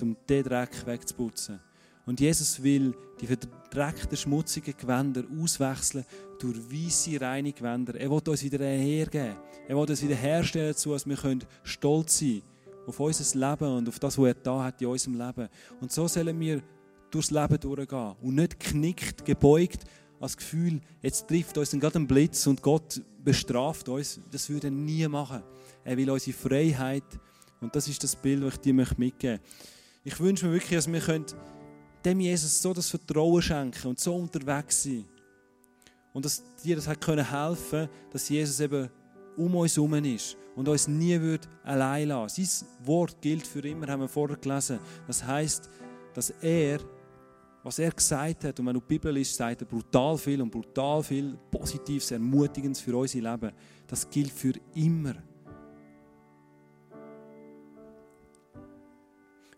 um 0.00 0.16
den 0.28 0.42
Dreck 0.44 0.86
wegzuputzen. 0.86 1.60
Und 2.06 2.20
Jesus 2.20 2.62
will 2.62 2.94
die 3.20 3.26
verdreckten, 3.26 4.16
schmutzigen 4.16 4.74
Gewänder 4.76 5.24
auswechseln 5.40 6.04
durch 6.38 6.58
weiße, 6.70 7.20
reine 7.20 7.52
Gewänder. 7.52 7.94
Er 7.94 8.10
will 8.10 8.20
uns 8.26 8.42
wieder 8.42 8.64
hergeben. 8.64 9.36
Er 9.68 9.76
will 9.76 9.88
uns 9.88 10.02
wieder 10.02 10.16
herstellen 10.16 10.68
dazu, 10.68 10.92
dass 10.92 11.06
wir 11.06 11.16
stolz 11.62 12.18
sein 12.18 12.28
können 12.28 12.52
auf 12.86 12.98
unser 12.98 13.38
Leben 13.38 13.76
und 13.76 13.88
auf 13.88 13.98
das, 13.98 14.18
was 14.18 14.26
er 14.26 14.34
da 14.34 14.64
hat 14.64 14.82
in 14.82 14.88
unserem 14.88 15.14
Leben. 15.14 15.48
Und 15.80 15.92
so 15.92 16.08
sollen 16.08 16.38
wir 16.40 16.62
durchs 17.10 17.30
Leben 17.30 17.60
durchgehen 17.60 18.16
und 18.20 18.34
nicht 18.34 18.58
knickt, 18.58 19.24
gebeugt, 19.24 19.84
als 20.18 20.36
Gefühl, 20.36 20.80
jetzt 21.00 21.28
trifft 21.28 21.58
uns 21.58 21.72
gerade 21.72 21.98
ein 21.98 22.06
Blitz 22.06 22.46
und 22.46 22.62
Gott 22.62 23.00
bestraft 23.24 23.88
uns. 23.88 24.20
Das 24.30 24.48
würde 24.48 24.68
er 24.68 24.70
nie 24.70 25.06
machen. 25.08 25.42
Er 25.84 25.96
will 25.96 26.10
unsere 26.10 26.36
Freiheit 26.36 27.04
und 27.60 27.74
das 27.74 27.88
ist 27.88 28.02
das 28.02 28.14
Bild, 28.14 28.42
das 28.42 28.54
ich 28.54 28.60
dir 28.60 28.74
mitgeben 28.74 29.04
möchte. 29.04 29.40
Ich 30.04 30.18
wünsche 30.18 30.46
mir 30.46 30.52
wirklich, 30.54 30.78
dass 30.78 30.90
wir 30.90 31.24
dem 32.04 32.20
Jesus 32.20 32.60
so 32.60 32.72
das 32.72 32.90
Vertrauen 32.90 33.40
schenken 33.40 33.88
und 33.88 34.00
so 34.00 34.16
unterwegs 34.16 34.82
sein. 34.82 35.04
Und 36.12 36.24
dass 36.24 36.42
dir 36.62 36.76
das 36.76 36.88
können 36.98 37.28
helfen, 37.28 37.88
dass 38.10 38.28
Jesus 38.28 38.58
eben 38.60 38.90
um 39.36 39.54
uns 39.54 39.76
herum 39.76 39.94
ist 39.94 40.36
und 40.56 40.68
uns 40.68 40.88
nie 40.88 41.18
wird 41.20 41.48
allein 41.62 42.08
lassen. 42.08 42.44
Sein 42.44 42.68
Wort 42.84 43.20
gilt 43.20 43.46
für 43.46 43.60
immer, 43.60 43.86
haben 43.86 44.00
wir 44.00 44.08
vorher 44.08 44.36
gelesen. 44.36 44.80
Das 45.06 45.24
heißt, 45.24 45.70
dass 46.12 46.30
er, 46.42 46.80
was 47.62 47.78
er 47.78 47.92
gesagt 47.92 48.44
hat, 48.44 48.58
und 48.58 48.66
wenn 48.66 48.74
du 48.74 48.80
die 48.80 48.86
Bibel 48.86 49.12
liest, 49.12 49.36
sagt 49.36 49.62
er 49.62 49.66
brutal 49.66 50.18
viel 50.18 50.42
und 50.42 50.50
brutal 50.50 51.02
viel 51.02 51.38
Positives, 51.50 52.10
Ermutigendes 52.10 52.80
für 52.80 52.96
unser 52.96 53.20
Leben. 53.20 53.52
Das 53.86 54.10
gilt 54.10 54.32
für 54.32 54.52
immer. 54.74 55.14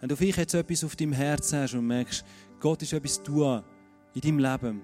Wenn 0.04 0.10
du 0.10 0.16
vielleicht 0.16 0.36
jetzt 0.36 0.52
etwas 0.52 0.84
auf 0.84 0.96
deinem 0.96 1.14
Herzen 1.14 1.60
hast 1.60 1.72
und 1.72 1.86
merkst, 1.86 2.26
Gott 2.60 2.82
ist 2.82 2.92
etwas 2.92 3.22
tun 3.22 3.62
in 4.12 4.20
deinem 4.20 4.38
Leben, 4.38 4.82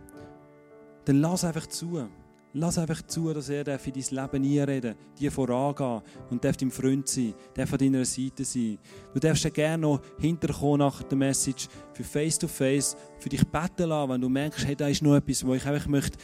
dann 1.04 1.20
lass 1.20 1.44
einfach 1.44 1.66
zu. 1.66 2.08
Lass 2.54 2.78
einfach 2.78 3.02
zu, 3.02 3.30
dass 3.34 3.50
er 3.50 3.66
in 3.68 3.92
dein 3.92 3.92
Leben 3.92 4.60
einreden 4.60 4.94
darf, 4.94 5.14
dir 5.18 5.30
vorangehen 5.30 6.00
und 6.30 6.42
darf 6.42 6.56
dein 6.56 6.70
Freund 6.70 7.06
sein, 7.06 7.34
darf 7.52 7.70
an 7.70 7.80
deiner 7.80 8.06
Seite 8.06 8.46
sein. 8.46 8.78
Du 9.12 9.20
darfst 9.20 9.44
ja 9.44 9.50
gerne 9.50 9.82
noch 9.82 10.00
hinterkommen 10.18 10.78
nach 10.78 11.02
der 11.02 11.18
Message 11.18 11.68
für 11.92 12.02
Face-to-Face, 12.02 12.96
für 13.18 13.28
dich 13.28 13.46
beten 13.46 13.90
lassen, 13.90 14.10
wenn 14.12 14.20
du 14.22 14.30
merkst, 14.30 14.66
hey, 14.66 14.74
da 14.74 14.88
ist 14.88 15.02
noch 15.02 15.16
etwas, 15.16 15.44
wo 15.44 15.52
ich 15.52 15.66
einfach 15.66 15.86
möchte 15.86 16.16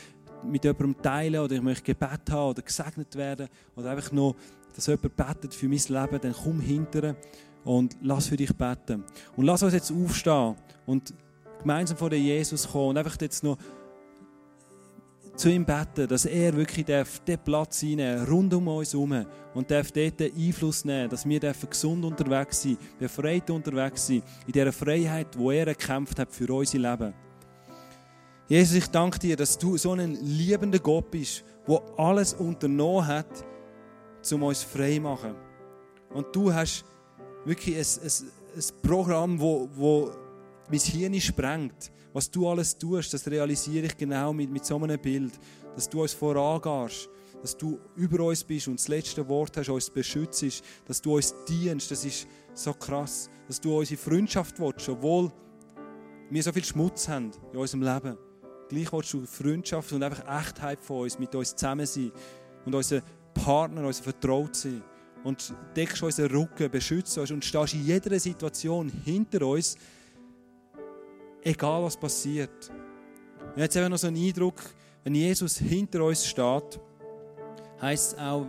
mit 0.43 0.65
jemandem 0.65 1.03
teilen 1.03 1.41
oder 1.41 1.55
ich 1.55 1.63
möchte 1.63 1.83
Gebet 1.83 2.31
haben 2.31 2.49
oder 2.49 2.63
gesegnet 2.63 3.15
werden 3.15 3.49
oder 3.75 3.91
einfach 3.91 4.11
noch, 4.11 4.37
dass 4.75 4.87
jemand 4.87 5.17
betet 5.17 5.53
für 5.53 5.69
mein 5.69 5.79
Leben, 5.87 6.19
dann 6.19 6.33
komm 6.33 6.61
hinterher 6.61 7.15
und 7.67 7.97
lass 8.01 8.29
für 8.29 8.37
dich 8.37 8.55
beten. 8.57 9.05
Und 9.37 9.45
lass 9.45 9.63
uns 9.63 9.75
jetzt 9.75 9.93
aufstehen 9.93 10.55
und 10.87 11.13
gemeinsam 11.61 11.99
vor 11.99 12.09
den 12.09 12.23
Jesus 12.23 12.69
kommen 12.69 12.91
und 12.91 12.99
einfach 12.99 13.21
jetzt 13.21 13.43
noch 13.43 13.59
zu 15.35 15.51
ihm 15.51 15.67
beten, 15.67 16.09
dass 16.09 16.25
er 16.25 16.57
wirklich 16.57 16.87
darf 16.87 17.19
den 17.21 17.39
Platz 17.39 17.83
einnehmen 17.83 18.25
rund 18.25 18.55
um 18.55 18.69
uns 18.69 18.95
herum 18.95 19.27
und 19.53 19.71
darf 19.71 19.93
dort 19.93 20.23
Einfluss 20.23 20.85
nehmen, 20.85 21.11
dass 21.11 21.29
wir 21.29 21.41
gesund 21.41 22.05
unterwegs 22.05 22.63
sein, 22.63 22.79
befreit 22.99 23.51
unterwegs 23.51 24.07
sein, 24.07 24.23
in 24.47 24.53
dieser 24.53 24.73
Freiheit, 24.73 25.37
wo 25.37 25.51
er 25.51 25.67
gekämpft 25.67 26.19
hat 26.21 26.33
für 26.33 26.51
unser 26.51 26.79
Leben. 26.79 27.13
Jesus, 28.49 28.77
ich 28.77 28.87
danke 28.87 29.19
dir, 29.19 29.37
dass 29.37 29.59
du 29.59 29.77
so 29.77 29.93
ein 29.93 30.15
liebender 30.23 30.79
Gott 30.79 31.11
bist, 31.11 31.45
der 31.67 31.83
alles 31.99 32.33
unternommen 32.33 33.07
hat, 33.07 33.45
um 34.33 34.45
uns 34.45 34.63
frei 34.63 34.95
zu 34.95 35.01
machen. 35.01 35.35
Und 36.15 36.35
du 36.35 36.55
hast 36.55 36.85
wirklich 37.47 37.77
ein, 37.77 38.05
ein, 38.05 38.31
ein 38.57 38.83
Programm, 38.83 39.41
wo, 39.41 39.69
wo 39.75 40.11
mein 40.69 40.81
Hirn 40.81 41.21
sprengt. 41.21 41.93
Was 42.13 42.31
du 42.31 42.49
alles 42.49 42.77
tust, 42.77 43.13
das 43.13 43.27
realisiere 43.29 43.87
ich 43.87 43.97
genau 43.97 44.33
mit, 44.33 44.51
mit 44.51 44.65
so 44.65 44.77
einem 44.77 45.01
Bild. 45.01 45.33
Dass 45.75 45.89
du 45.89 46.03
uns 46.03 46.15
vorangehst, 46.15 47.09
dass 47.43 47.57
du 47.57 47.79
über 47.95 48.25
uns 48.25 48.43
bist 48.43 48.69
und 48.69 48.81
das 48.81 48.89
letzte 48.89 49.27
Wort 49.29 49.57
hast, 49.57 49.69
uns 49.69 49.91
beschützt, 49.91 50.63
dass 50.87 51.01
du 51.01 51.17
uns 51.17 51.35
dienst. 51.47 51.91
Das 51.91 52.05
ist 52.05 52.27
so 52.55 52.73
krass. 52.73 53.31
Dass 53.47 53.61
du 53.61 53.79
unsere 53.79 54.01
Freundschaft 54.01 54.59
willst, 54.59 54.89
obwohl 54.89 55.31
wir 56.31 56.43
so 56.43 56.53
viel 56.53 56.65
Schmutz 56.65 57.09
haben 57.09 57.31
in 57.53 57.59
unserem 57.59 57.83
Leben. 57.83 58.17
Gleich 58.69 58.93
willst 58.93 59.13
du 59.13 59.25
Freundschaft 59.27 59.93
und 59.93 60.03
einfach 60.03 60.41
Echtheit 60.41 60.83
von 60.83 61.03
uns, 61.03 61.19
mit 61.19 61.35
uns 61.35 61.55
zusammen 61.55 61.87
sein 61.87 62.11
und 62.65 62.75
unser 62.75 63.03
Partner, 63.33 63.87
unser 63.87 64.03
Vertraut 64.03 64.57
sein. 64.57 64.83
Und 65.27 65.53
deckst 65.75 66.05
unseren 66.05 66.31
Rücken, 66.31 66.71
beschützt 66.71 67.19
uns 67.19 67.33
und 67.33 67.45
stehst 67.45 67.75
in 67.75 67.85
jeder 67.85 68.17
Situation 68.21 68.89
hinter 69.05 69.45
uns, 69.45 69.77
egal 71.43 71.83
was 71.83 71.97
passiert. 71.97 72.71
Und 73.57 73.61
jetzt 73.61 73.75
haben 73.75 73.83
wir 73.83 73.89
noch 73.89 73.99
so 73.99 74.07
einen 74.07 74.25
Eindruck, 74.25 74.62
wenn 75.03 75.17
Jesus 75.17 75.59
hinter 75.59 76.05
uns 76.05 76.25
steht, 76.25 76.79
heisst 77.81 78.12
es 78.12 78.19
auch, 78.21 78.47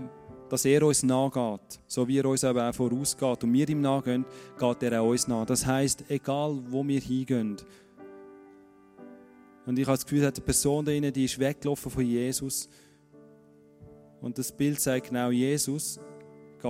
dass 0.50 0.66
er 0.66 0.86
uns 0.86 1.02
nachgeht. 1.02 1.80
So 1.88 2.08
wie 2.08 2.20
er 2.20 2.26
uns 2.26 2.44
aber 2.44 2.70
auch 2.70 2.76
vorausgeht 2.76 3.44
und 3.44 3.54
wir 3.54 3.68
ihm 3.68 3.82
nachgehen, 3.82 4.24
geht 4.60 4.84
er 4.84 5.02
auch 5.02 5.10
uns 5.10 5.28
nach. 5.28 5.48
Das 5.48 5.66
heisst, 5.66 6.04
egal 6.12 6.60
wo 6.68 6.88
wir 6.88 7.00
hingehen. 7.00 7.58
Und 9.66 9.80
ich 9.80 9.88
habe 9.88 9.98
das 9.98 10.06
Gefühl, 10.06 10.22
eine 10.22 10.32
Person 10.32 10.86
da 10.86 10.92
drin, 10.92 11.12
die 11.12 11.26
ist 11.26 11.40
weggelaufen 11.40 11.90
von 11.90 12.06
Jesus. 12.06 12.70
Und 14.22 14.38
das 14.38 14.52
Bild 14.52 14.80
zeigt 14.80 15.08
genau, 15.08 15.32
Jesus 15.32 16.00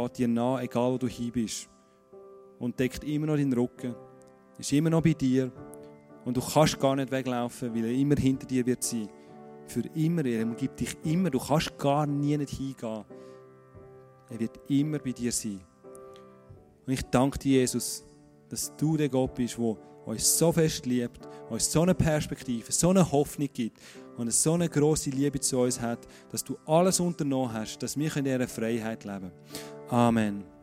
geht 0.05 0.17
dir 0.17 0.27
nach, 0.27 0.61
egal 0.61 0.93
wo 0.93 0.97
du 0.97 1.07
hin 1.07 1.31
bist. 1.31 1.69
Und 2.59 2.79
deckt 2.79 3.03
immer 3.03 3.27
noch 3.27 3.35
deinen 3.35 3.53
Rücken. 3.53 3.95
Ist 4.57 4.73
immer 4.73 4.89
noch 4.89 5.01
bei 5.01 5.13
dir. 5.13 5.51
Und 6.25 6.35
du 6.35 6.41
kannst 6.41 6.79
gar 6.79 6.95
nicht 6.95 7.11
weglaufen, 7.11 7.73
weil 7.73 7.85
er 7.85 7.91
immer 7.91 8.15
hinter 8.15 8.47
dir 8.47 8.65
wird 8.65 8.83
sein. 8.83 9.09
Für 9.67 9.83
immer. 9.95 10.25
Er 10.25 10.43
umgibt 10.43 10.79
dich 10.79 10.97
immer. 11.03 11.29
Du 11.29 11.39
kannst 11.39 11.77
gar 11.77 12.05
nie 12.07 12.37
nicht 12.37 12.53
hingehen. 12.53 13.05
Er 14.29 14.39
wird 14.39 14.59
immer 14.67 14.99
bei 14.99 15.11
dir 15.11 15.31
sein. 15.31 15.61
Und 16.85 16.93
ich 16.93 17.01
danke 17.03 17.37
dir, 17.37 17.59
Jesus, 17.59 18.05
dass 18.49 18.75
du 18.75 18.97
der 18.97 19.09
Gott 19.09 19.35
bist, 19.35 19.57
der 19.57 19.77
uns 20.05 20.37
so 20.37 20.51
fest 20.51 20.85
liebt, 20.85 21.19
uns 21.49 21.71
so 21.71 21.81
eine 21.81 21.93
Perspektive, 21.93 22.71
so 22.71 22.89
eine 22.89 23.09
Hoffnung 23.11 23.49
gibt 23.53 23.79
und 24.15 24.31
so 24.33 24.53
eine 24.53 24.69
große 24.69 25.09
Liebe 25.09 25.39
zu 25.39 25.59
uns 25.59 25.79
hat, 25.79 25.99
dass 26.31 26.43
du 26.43 26.57
alles 26.65 26.99
unternommen 26.99 27.53
hast, 27.53 27.77
dass 27.79 27.97
wir 27.97 28.15
in 28.15 28.25
dieser 28.25 28.47
Freiheit 28.47 29.03
leben 29.03 29.31
können. 29.31 29.76
Amen. 29.91 30.56